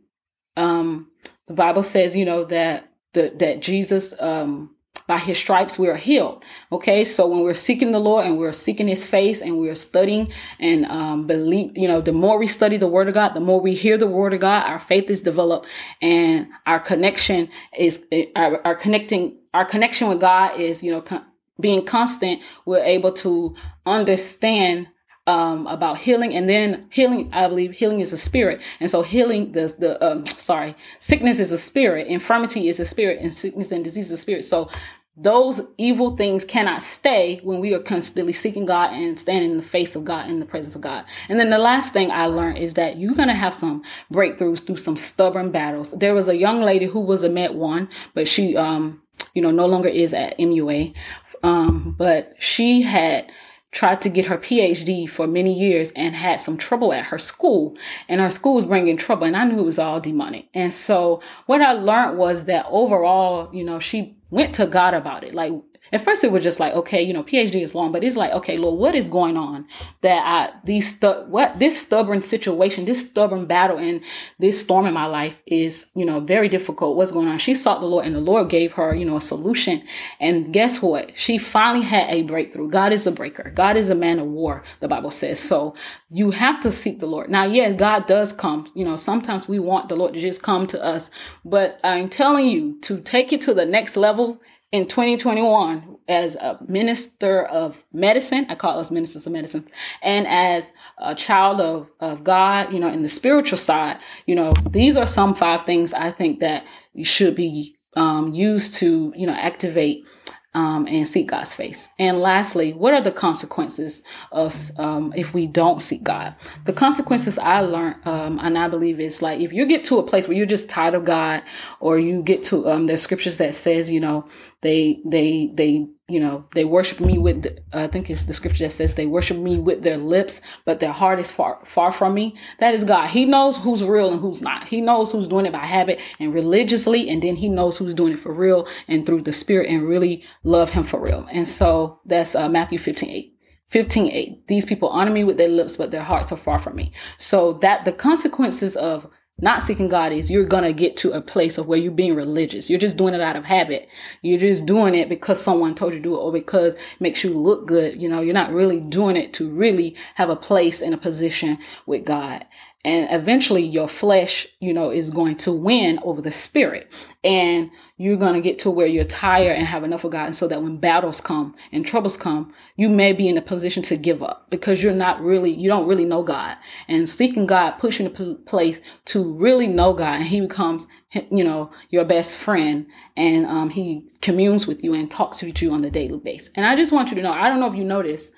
um 0.58 1.10
the 1.48 1.53
Bible 1.53 1.84
says, 1.84 2.15
you 2.15 2.25
know, 2.25 2.43
that 2.46 2.89
the 3.13 3.34
that 3.38 3.62
Jesus 3.62 4.13
um 4.20 4.75
by 5.13 5.20
his 5.20 5.38
stripes 5.38 5.77
we 5.77 5.88
are 5.88 6.01
healed. 6.10 6.43
Okay 6.72 7.05
so 7.05 7.27
when 7.27 7.41
we're 7.41 7.53
seeking 7.53 7.91
the 7.91 8.00
lord 8.00 8.25
and 8.25 8.39
we're 8.39 8.51
seeking 8.51 8.88
his 8.88 9.05
face 9.05 9.41
and 9.41 9.60
we're 9.60 9.75
studying 9.75 10.25
and 10.60 10.86
um, 10.88 11.27
believe 11.27 11.77
you 11.77 11.88
know 11.88 12.01
the 12.01 12.12
more 12.12 12.39
we 12.39 12.48
study 12.48 12.77
the 12.77 12.88
word 12.96 13.08
of 13.08 13.13
god 13.13 13.34
the 13.36 13.39
more 13.50 13.62
we 13.62 13.75
hear 13.75 13.96
the 13.96 14.08
word 14.08 14.34
of 14.34 14.39
god 14.39 14.62
our 14.72 14.79
faith 14.79 15.10
is 15.12 15.22
developed 15.22 15.67
and 16.01 16.48
our 16.65 16.79
connection 16.79 17.48
is 17.77 18.03
our, 18.36 18.60
our 18.65 18.75
connecting 18.75 19.38
our 19.53 19.65
connection 19.65 20.08
with 20.10 20.20
god 20.20 20.60
is 20.60 20.82
you 20.82 20.91
know 20.91 21.01
con- 21.01 21.25
being 21.60 21.86
constant 21.86 22.41
we're 22.65 22.84
able 22.98 23.13
to 23.13 23.55
understand 23.86 24.88
um, 25.25 25.67
about 25.67 26.00
healing 26.00 26.34
and 26.34 26.50
then 26.50 26.88
healing 26.91 27.30
i 27.34 27.47
believe 27.47 27.71
healing 27.73 28.02
is 28.02 28.12
a 28.12 28.17
spirit. 28.17 28.62
And 28.80 28.89
so 28.89 29.02
healing 29.04 29.54
the 29.54 29.73
the 29.80 30.04
um, 30.06 30.26
sorry 30.26 30.76
sickness 30.99 31.39
is 31.39 31.52
a 31.52 31.58
spirit 31.58 32.08
infirmity 32.08 32.67
is 32.67 32.80
a 32.80 32.86
spirit 32.86 33.19
and 33.21 33.34
sickness 33.34 33.71
and 33.71 33.84
disease 33.84 34.08
is 34.08 34.12
a 34.12 34.17
spirit. 34.17 34.43
So 34.43 34.69
those 35.15 35.62
evil 35.78 36.17
things 36.17 36.43
cannot 36.43 36.82
stay 36.82 37.39
when 37.43 37.60
we 37.60 37.73
are 37.73 37.80
constantly 37.80 38.34
seeking 38.34 38.65
God 38.65 38.93
and 38.93 39.19
standing 39.19 39.52
in 39.52 39.58
the 39.58 39.63
face 39.63 39.95
of 39.95 40.04
God 40.04 40.28
in 40.28 40.39
the 40.39 40.45
presence 40.45 40.76
of 40.76 40.82
God. 40.82 41.06
And 41.30 41.39
then 41.39 41.52
the 41.52 41.60
last 41.60 41.93
thing 41.93 42.12
I 42.12 42.26
learned 42.26 42.58
is 42.58 42.73
that 42.73 42.97
you're 42.97 43.13
going 43.13 43.28
to 43.28 43.36
have 43.36 43.54
some 43.54 43.84
breakthroughs 44.12 44.65
through 44.65 44.78
some 44.78 44.97
stubborn 44.97 45.52
battles. 45.52 45.91
There 45.91 46.15
was 46.15 46.28
a 46.28 46.36
young 46.36 46.62
lady 46.62 46.88
who 46.88 46.99
was 46.99 47.21
a 47.21 47.30
Met 47.30 47.54
one, 47.54 47.89
but 48.15 48.28
she, 48.28 48.58
um, 48.58 49.02
you 49.36 49.41
know, 49.41 49.52
no 49.52 49.67
longer 49.67 49.89
is 49.89 50.15
at 50.15 50.38
MUA. 50.39 50.95
Um, 51.43 51.93
but 51.97 52.34
she 52.39 52.82
had 52.82 53.32
tried 53.73 54.01
to 54.03 54.09
get 54.09 54.27
her 54.27 54.38
PhD 54.38 55.09
for 55.09 55.27
many 55.27 55.51
years 55.51 55.91
and 55.95 56.15
had 56.15 56.39
some 56.39 56.57
trouble 56.57 56.93
at 56.93 57.05
her 57.05 57.17
school 57.17 57.75
and 58.07 58.21
her 58.21 58.29
school 58.29 58.55
was 58.55 58.65
bringing 58.65 58.95
trouble 58.95 59.25
and 59.25 59.36
I 59.36 59.43
knew 59.45 59.59
it 59.59 59.65
was 59.65 59.79
all 59.79 59.99
demonic. 59.99 60.47
And 60.53 60.73
so 60.73 61.21
what 61.47 61.62
I 61.62 61.73
learned 61.73 62.17
was 62.17 62.45
that 62.45 62.65
overall, 62.69 63.49
you 63.51 63.65
know, 63.65 63.79
she 63.79 64.15
went 64.29 64.53
to 64.55 64.67
God 64.67 64.93
about 64.93 65.23
it. 65.23 65.33
Like 65.33 65.53
at 65.91 66.04
first 66.04 66.24
it 66.24 66.32
was 66.32 66.43
just 66.43 66.60
like, 66.60 66.74
okay, 66.74 67.02
you 67.02 67.13
know, 67.13 67.24
PhD 67.24 67.62
is 67.62 67.76
long, 67.76 67.91
but 67.91 68.04
it's 68.04 68.15
like, 68.15 68.32
okay, 68.32 68.58
Lord, 68.58 68.80
what 68.80 68.96
is 68.96 69.08
going 69.08 69.38
on 69.38 69.67
that 70.02 70.24
I, 70.26 70.60
these, 70.63 70.96
stu- 70.96 71.26
what, 71.28 71.60
this 71.60 71.80
stubborn 71.80 72.24
situation, 72.24 72.86
this 72.86 73.08
stubborn 73.08 73.46
battle 73.46 73.78
and 73.78 74.02
this 74.39 74.62
storm 74.62 74.86
in 74.86 74.93
my 74.93 75.06
life 75.06 75.36
is, 75.46 75.88
you 75.96 76.06
know, 76.06 76.19
very 76.19 76.50
difficult. 76.50 76.96
What's 76.96 77.12
going 77.12 77.28
on? 77.28 77.38
She 77.38 77.56
sought 77.56 77.82
the 77.82 77.86
Lord 77.88 78.06
and 78.06 78.15
the 78.15 78.22
Lord 78.22 78.50
gave 78.50 78.74
her, 78.74 78.96
you 78.96 79.06
know, 79.06 79.17
a 79.17 79.22
solution. 79.22 79.84
And 80.19 80.54
guess 80.54 80.82
what? 80.82 81.15
She 81.17 81.38
finally 81.38 81.86
had 81.86 82.10
a 82.10 82.24
breakthrough. 82.24 82.69
God 82.69 82.93
is 82.93 83.06
a 83.06 83.12
breaker. 83.12 83.52
God 83.54 83.78
is 83.78 83.89
a 83.89 83.96
man 83.96 84.19
of 84.19 84.28
war, 84.28 84.63
the 84.80 84.88
Bible 84.88 85.12
says. 85.12 85.39
So 85.39 85.76
you 86.10 86.32
have 86.32 86.60
to 86.62 86.72
seek 86.72 87.00
the 87.00 87.06
Lord. 87.06 87.30
Now, 87.30 87.43
yeah, 87.43 87.72
God 87.72 88.08
does 88.08 88.34
come. 88.34 88.67
You 88.74 88.86
know, 88.86 88.96
sometimes 88.96 89.48
we 89.48 89.60
want 89.60 89.89
the 89.89 89.96
Lord 89.96 90.13
to 90.13 90.19
just 90.19 90.41
come 90.41 90.65
to 90.67 90.84
us, 90.84 91.12
but 91.46 91.80
I'm 91.84 92.10
telling 92.10 92.48
you 92.48 92.80
to 92.82 93.00
take 93.02 93.34
it 93.34 93.41
to 93.41 93.54
the 93.54 93.65
next 93.65 93.98
level 93.98 94.39
in 94.73 94.88
2021 94.88 95.97
as 96.09 96.36
a 96.36 96.57
minister 96.67 97.45
of 97.45 97.81
medicine 97.93 98.45
i 98.49 98.55
call 98.55 98.79
us 98.79 98.91
ministers 98.91 99.25
of 99.25 99.31
medicine 99.31 99.65
and 100.01 100.27
as 100.27 100.73
a 100.97 101.15
child 101.15 101.62
of, 101.62 101.89
of 102.01 102.23
god 102.23 102.73
you 102.73 102.79
know 102.79 102.89
in 102.89 102.99
the 102.99 103.07
spiritual 103.07 103.57
side 103.57 103.97
you 104.25 104.36
know 104.36 104.51
these 104.69 104.97
are 104.97 105.07
some 105.07 105.33
five 105.36 105.63
things 105.65 105.93
i 105.93 106.12
think 106.12 106.39
that 106.39 106.65
you 106.93 107.05
should 107.05 107.36
be 107.36 107.77
um, 107.95 108.33
used 108.33 108.73
to 108.73 109.13
you 109.15 109.27
know 109.27 109.33
activate 109.33 110.05
um, 110.54 110.88
and 110.88 111.08
seek 111.08 111.30
God's 111.30 111.54
face. 111.54 111.89
And 111.98 112.20
lastly, 112.20 112.74
what 112.74 112.94
are 112.94 113.02
the 113.02 113.12
consequences 113.12 114.04
of 114.32 114.54
um, 114.78 115.13
if 115.16 115.34
we 115.34 115.48
don't 115.48 115.82
seek 115.82 116.04
God? 116.04 116.36
The 116.66 116.74
consequences 116.74 117.38
I 117.39 117.62
learned, 117.62 118.06
um, 118.06 118.39
and 118.42 118.58
I 118.58 118.68
believe 118.68 119.00
is 119.00 119.22
like 119.22 119.39
if 119.39 119.52
you 119.52 119.66
get 119.66 119.84
to 119.86 120.00
a 120.00 120.04
place 120.04 120.28
where 120.28 120.38
you're 120.38 120.46
just 120.46 120.70
tired 120.70 120.94
of 120.94 121.06
God, 121.06 121.44
or 121.80 121.98
you 121.98 122.22
get 122.22 122.44
to 122.44 122.70
um, 122.70 122.88
there's 122.88 123.02
scriptures 123.02 123.38
that 123.38 123.56
says 123.56 123.92
you 123.92 124.00
know 124.00 124.28
they 124.62 125.02
they 125.06 125.52
they 125.54 125.88
you 126.10 126.20
know 126.20 126.46
they 126.54 126.66
worship 126.66 127.00
me 127.00 127.18
with 127.18 127.44
the, 127.44 127.58
i 127.72 127.88
think 127.88 128.10
it's 128.10 128.26
the 128.26 128.34
scripture 128.34 128.66
that 128.66 128.72
says 128.72 128.96
they 128.96 129.06
worship 129.06 129.38
me 129.38 129.58
with 129.58 129.84
their 129.84 129.98
lips 129.98 130.42
but 130.66 130.82
their 130.82 130.92
heart 130.92 131.20
is 131.20 131.32
far 131.32 131.54
far 131.66 131.92
from 131.92 132.13
me. 132.13 132.36
That 132.60 132.74
is 132.74 132.84
god. 132.84 133.10
He 133.10 133.26
knows 133.26 133.58
who's 133.58 133.84
real 133.84 134.12
and 134.12 134.22
who's 134.22 134.42
not. 134.42 134.68
He 134.68 134.82
knows 134.82 135.12
who's 135.12 135.28
doing 135.28 135.46
it 135.46 135.54
by 135.54 135.66
habit 135.66 136.00
and 136.20 136.34
religiously 136.34 137.10
and 137.10 137.22
then 137.22 137.36
he 137.36 137.50
knows 137.50 137.78
who's 137.78 137.94
doing 137.94 138.13
it 138.13 138.20
for 138.20 138.34
real 138.34 138.68
and 138.88 139.06
through 139.06 139.22
the 139.22 139.34
spirit 139.34 139.70
and 139.70 139.88
really 139.88 140.24
love 140.44 140.72
him 140.72 140.84
for 140.84 141.00
real. 141.00 141.28
And 141.32 141.48
so 141.48 142.00
that's 142.06 142.36
uh, 142.36 142.50
matthew 142.50 142.78
15 142.78 143.10
8 143.10 143.38
15 143.70 144.12
8 144.12 144.48
these 144.48 144.66
people 144.66 144.89
honor 144.89 145.12
me 145.12 145.24
with 145.24 145.38
their 145.38 145.50
lips 145.50 145.78
but 145.78 145.92
their 145.92 146.04
hearts 146.04 146.32
are 146.32 146.38
far 146.38 146.60
from 146.60 146.76
me. 146.76 146.92
So 147.18 147.54
that 147.54 147.86
the 147.86 147.94
consequences 147.94 148.76
of 148.76 149.08
not 149.39 149.63
seeking 149.63 149.89
God 149.89 150.12
is 150.12 150.30
you're 150.30 150.46
going 150.46 150.63
to 150.63 150.74
get 150.74 150.96
to 150.98 151.12
a 151.12 151.22
place 151.22 151.58
of 151.58 151.67
where 151.67 151.80
you're 151.80 151.91
being 151.91 152.15
religious. 152.15 152.69
You're 152.69 152.80
just 152.80 152.98
doing 152.98 153.13
it 153.13 153.22
out 153.22 153.36
of 153.36 153.46
habit. 153.46 153.89
You're 154.22 154.39
just 154.39 154.65
doing 154.65 154.96
it 154.96 155.10
because 155.10 155.41
someone 155.41 155.76
told 155.76 155.93
you 155.93 156.00
to 156.00 156.04
do 156.04 156.15
it 156.15 156.19
or 156.19 156.32
because 156.32 156.76
it 156.76 156.80
makes 157.00 157.24
you 157.24 157.34
look 157.34 157.67
good. 157.67 158.02
You 158.02 158.10
know, 158.10 158.22
you're 158.22 158.34
not 158.34 158.54
really 158.54 158.80
doing 158.80 159.17
it 159.17 159.34
to 159.34 159.50
really 159.50 159.96
have 160.15 160.30
a 160.30 160.36
place 160.36 160.82
and 160.82 160.93
a 160.93 160.98
position 160.98 161.58
with 161.86 162.06
God 162.06 162.46
and 162.86 163.08
eventually 163.12 163.63
your 163.63 163.88
flesh 163.88 164.48
you 164.60 164.74
know 164.74 164.89
is 164.89 165.10
going 165.10 165.36
to 165.38 165.52
win 165.52 166.00
over 166.04 166.22
the 166.22 166.32
spirit. 166.32 166.91
And 167.24 167.72
you're 167.96 168.17
going 168.17 168.34
to 168.34 168.41
get 168.41 168.60
to 168.60 168.69
where 168.69 168.88
you're 168.88 169.06
tired 169.06 169.56
and 169.56 169.65
have 169.65 169.86
enough 169.86 170.04
of 170.04 170.12
god. 170.12 170.26
And 170.26 170.36
so 170.36 170.48
that 170.50 170.62
when 170.62 170.78
battles 170.78 171.22
come 171.22 171.56
and 171.72 171.86
troubles 171.86 172.17
come 172.17 172.54
you 172.76 172.89
may 172.89 173.13
be 173.13 173.30
in 173.30 173.38
a 173.38 173.41
position 173.41 173.82
to 173.84 173.96
give 173.96 174.22
up 174.22 174.50
because 174.50 174.84
you're 174.84 174.93
not 174.93 175.22
really 175.22 175.52
you 175.52 175.69
don't 175.69 175.88
really 175.88 176.06
know 176.06 176.24
god. 176.24 176.58
And 176.88 177.10
seeking 177.10 177.46
god 177.46 177.72
puts 177.80 178.00
you 178.00 178.06
in 178.06 178.15
a 178.15 178.36
place 178.36 178.82
to 179.06 179.34
really 179.34 179.67
know 179.67 179.93
god. 179.93 180.15
And 180.15 180.26
he 180.26 180.41
becomes 180.41 180.86
you 181.32 181.43
know 181.43 181.72
your 181.89 182.06
best 182.06 182.38
friend. 182.38 182.88
And 183.15 183.46
um, 183.46 183.69
he 183.69 184.10
communes 184.22 184.67
with 184.67 184.84
you 184.84 184.93
and 184.93 185.10
talks 185.10 185.41
with 185.41 185.62
you 185.62 185.72
on 185.72 185.82
the 185.82 185.91
daily 185.91 186.19
basis. 186.19 186.50
And 186.56 186.65
i 186.65 186.76
just 186.76 186.91
want 186.91 187.10
you 187.10 187.15
to 187.15 187.22
know 187.22 187.32
i 187.32 187.48
don't 187.48 187.60
know 187.60 187.72
if 187.72 187.78
you 187.78 187.86
know 187.86 188.04
this 188.04 188.32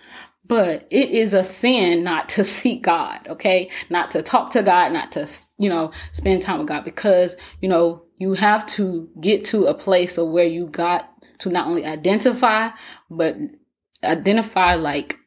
but 0.47 0.87
it 0.91 1.09
is 1.09 1.33
a 1.33 1.43
sin 1.43 2.03
not 2.03 2.29
to 2.29 2.43
seek 2.43 2.83
God, 2.83 3.27
okay? 3.27 3.69
Not 3.89 4.11
to 4.11 4.21
talk 4.21 4.51
to 4.51 4.63
God, 4.63 4.91
not 4.91 5.11
to, 5.13 5.27
you 5.57 5.69
know, 5.69 5.91
spend 6.11 6.41
time 6.41 6.59
with 6.59 6.67
God 6.67 6.83
because, 6.83 7.35
you 7.61 7.69
know, 7.69 8.03
you 8.17 8.33
have 8.33 8.65
to 8.67 9.09
get 9.19 9.43
to 9.45 9.65
a 9.65 9.73
place 9.73 10.17
of 10.17 10.29
where 10.29 10.45
you 10.45 10.67
got 10.67 11.11
to 11.39 11.49
not 11.49 11.67
only 11.67 11.85
identify, 11.85 12.69
but 13.09 13.35
identify 14.03 14.75
like 14.75 15.17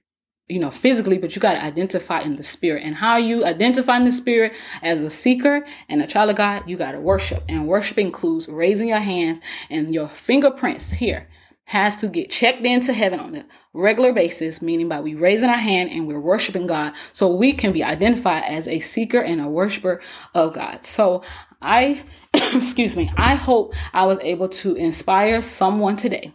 you 0.48 0.58
know 0.58 0.70
physically 0.70 1.18
but 1.18 1.36
you 1.36 1.42
got 1.42 1.52
to 1.52 1.62
identify 1.62 2.20
in 2.20 2.36
the 2.36 2.44
spirit. 2.44 2.82
And 2.84 2.94
how 2.94 3.16
you 3.16 3.44
identify 3.44 3.96
in 3.98 4.04
the 4.04 4.10
spirit 4.10 4.54
as 4.82 5.02
a 5.02 5.10
seeker 5.10 5.66
and 5.88 6.00
a 6.00 6.06
child 6.06 6.30
of 6.30 6.36
god 6.36 6.62
you 6.66 6.76
got 6.76 6.92
to 6.92 7.00
worship. 7.00 7.44
And 7.48 7.66
worship 7.66 7.98
includes 7.98 8.48
raising 8.48 8.88
your 8.88 9.00
hands 9.00 9.40
and 9.68 9.92
your 9.92 10.08
fingerprints 10.08 10.92
here 10.92 11.28
has 11.68 11.96
to 11.96 12.08
get 12.08 12.30
checked 12.30 12.64
into 12.64 12.94
heaven 12.94 13.20
on 13.20 13.34
a 13.34 13.44
regular 13.74 14.10
basis, 14.10 14.62
meaning 14.62 14.88
by 14.88 15.00
we 15.00 15.14
raising 15.14 15.50
our 15.50 15.58
hand 15.58 15.90
and 15.90 16.08
we're 16.08 16.18
worshiping 16.18 16.66
God 16.66 16.94
so 17.12 17.36
we 17.36 17.52
can 17.52 17.72
be 17.72 17.84
identified 17.84 18.44
as 18.44 18.66
a 18.66 18.80
seeker 18.80 19.20
and 19.20 19.38
a 19.38 19.48
worshiper 19.48 20.00
of 20.34 20.54
God. 20.54 20.82
So 20.82 21.22
I, 21.60 22.02
excuse 22.34 22.96
me, 22.96 23.12
I 23.18 23.34
hope 23.34 23.74
I 23.92 24.06
was 24.06 24.18
able 24.20 24.48
to 24.48 24.76
inspire 24.76 25.42
someone 25.42 25.96
today. 25.96 26.32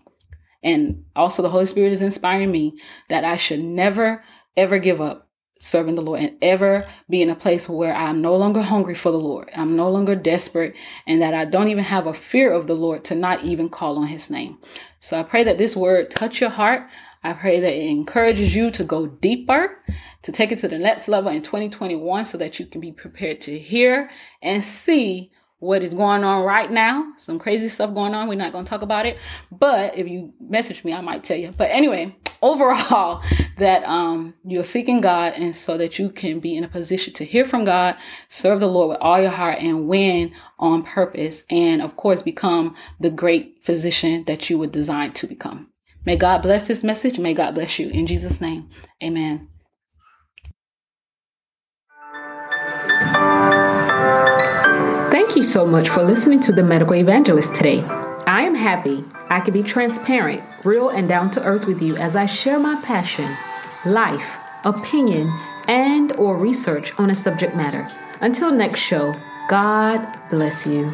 And 0.62 1.04
also 1.16 1.42
the 1.42 1.50
Holy 1.50 1.66
Spirit 1.66 1.94
is 1.94 2.04
inspiring 2.04 2.52
me 2.52 2.80
that 3.10 3.26
I 3.26 3.36
should 3.36 3.64
never, 3.64 4.24
ever 4.56 4.78
give 4.78 5.02
up 5.02 5.30
serving 5.64 5.96
the 5.96 6.02
Lord 6.02 6.20
and 6.20 6.38
ever 6.42 6.86
be 7.10 7.22
in 7.22 7.30
a 7.30 7.36
place 7.36 7.70
where 7.70 7.96
I'm 7.96 8.22
no 8.22 8.36
longer 8.36 8.62
hungry 8.62 8.96
for 8.96 9.12
the 9.12 9.20
Lord. 9.20 9.50
I'm 9.56 9.78
no 9.78 9.90
longer 9.90 10.14
desperate 10.14 10.76
and 11.08 11.22
that 11.22 11.34
I 11.34 11.46
don't 11.46 11.70
even 11.70 11.86
have 11.86 12.06
a 12.06 12.14
fear 12.14 12.52
of 12.52 12.68
the 12.68 12.76
Lord 12.76 13.06
to 13.06 13.16
not 13.16 13.44
even 13.46 13.70
call 13.70 13.98
on 13.98 14.08
his 14.08 14.30
name. 14.30 14.58
So 15.00 15.18
I 15.18 15.24
pray 15.24 15.46
that 15.46 15.58
this 15.58 15.76
word 15.76 16.12
touch 16.12 16.42
your 16.42 16.50
heart. 16.50 16.90
I 17.24 17.32
pray 17.32 17.62
that 17.62 17.74
it 17.74 17.88
encourages 17.90 18.54
you 18.54 18.72
to 18.72 18.84
go 18.84 19.08
deeper, 19.08 19.82
to 20.24 20.32
take 20.34 20.52
it 20.52 20.60
to 20.60 20.68
the 20.68 20.78
next 20.78 21.08
level 21.08 21.32
in 21.32 21.42
2021 21.42 22.26
so 22.26 22.38
that 22.38 22.60
you 22.60 22.66
can 22.66 22.82
be 22.82 22.92
prepared 22.92 23.40
to 23.42 23.58
hear 23.58 24.10
and 24.42 24.62
see 24.62 25.32
what 25.60 25.82
is 25.82 25.94
going 25.94 26.26
on 26.26 26.44
right 26.44 26.70
now. 26.70 27.14
Some 27.18 27.40
crazy 27.40 27.70
stuff 27.70 27.94
going 27.94 28.14
on. 28.14 28.28
We're 28.28 28.36
not 28.36 28.52
going 28.52 28.66
to 28.66 28.70
talk 28.70 28.82
about 28.82 29.06
it, 29.06 29.18
but 29.50 29.98
if 29.98 30.10
you 30.10 30.34
message 30.42 30.84
me, 30.84 30.94
I 30.94 31.00
might 31.00 31.24
tell 31.24 31.38
you. 31.38 31.52
But 31.58 31.70
anyway, 31.72 32.18
overall, 32.44 33.24
that 33.58 33.84
um, 33.86 34.36
you're 34.44 34.64
seeking 34.64 35.02
God, 35.02 35.34
and 35.34 35.56
so 35.56 35.78
that 35.78 35.98
you 35.98 36.10
can 36.10 36.40
be 36.40 36.56
in 36.56 36.64
a 36.64 36.68
position 36.68 37.14
to 37.14 37.26
hear 37.26 37.46
from 37.46 37.64
God, 37.64 37.96
serve 38.28 38.60
the 38.60 38.68
Lord 38.68 38.90
with 38.90 39.00
all 39.02 39.20
your 39.20 39.32
heart, 39.32 39.60
and 39.60 39.88
win 39.88 40.32
on 40.60 40.84
purpose, 40.84 41.44
and 41.50 41.82
of 41.82 41.96
course, 41.96 42.22
become 42.22 42.76
the 43.00 43.10
great 43.10 43.64
physician 43.64 44.26
that 44.26 44.50
you 44.50 44.60
were 44.60 44.68
designed 44.68 45.16
to 45.16 45.28
become. 45.28 45.70
May 46.06 46.18
God 46.18 46.42
bless 46.42 46.68
this 46.68 46.84
message. 46.84 47.18
May 47.18 47.34
God 47.34 47.56
bless 47.56 47.80
you. 47.80 47.90
In 47.90 48.06
Jesus' 48.06 48.42
name, 48.42 48.70
amen. 49.02 49.48
Thank 55.12 55.38
you 55.38 55.44
so 55.44 55.66
much 55.66 55.90
for 55.90 56.04
listening 56.04 56.42
to 56.42 56.52
the 56.52 56.64
Medical 56.64 56.96
Evangelist 56.96 57.56
today. 57.56 58.03
I 58.54 58.56
am 58.56 58.62
happy 58.62 59.04
I 59.32 59.40
can 59.40 59.52
be 59.52 59.64
transparent, 59.64 60.44
real, 60.64 60.90
and 60.90 61.08
down 61.08 61.32
to 61.32 61.44
earth 61.44 61.66
with 61.66 61.82
you 61.82 61.96
as 61.98 62.16
I 62.16 62.28
share 62.28 62.60
my 62.60 62.80
passion, 62.86 63.26
life, 63.84 64.46
opinion, 64.64 65.36
and 65.68 66.16
or 66.18 66.40
research 66.40 66.92
on 67.00 67.10
a 67.10 67.16
subject 67.16 67.56
matter. 67.56 67.88
Until 68.22 68.52
next 68.52 68.82
show, 68.82 69.16
God 69.50 70.06
bless 70.30 70.68
you. 70.68 70.92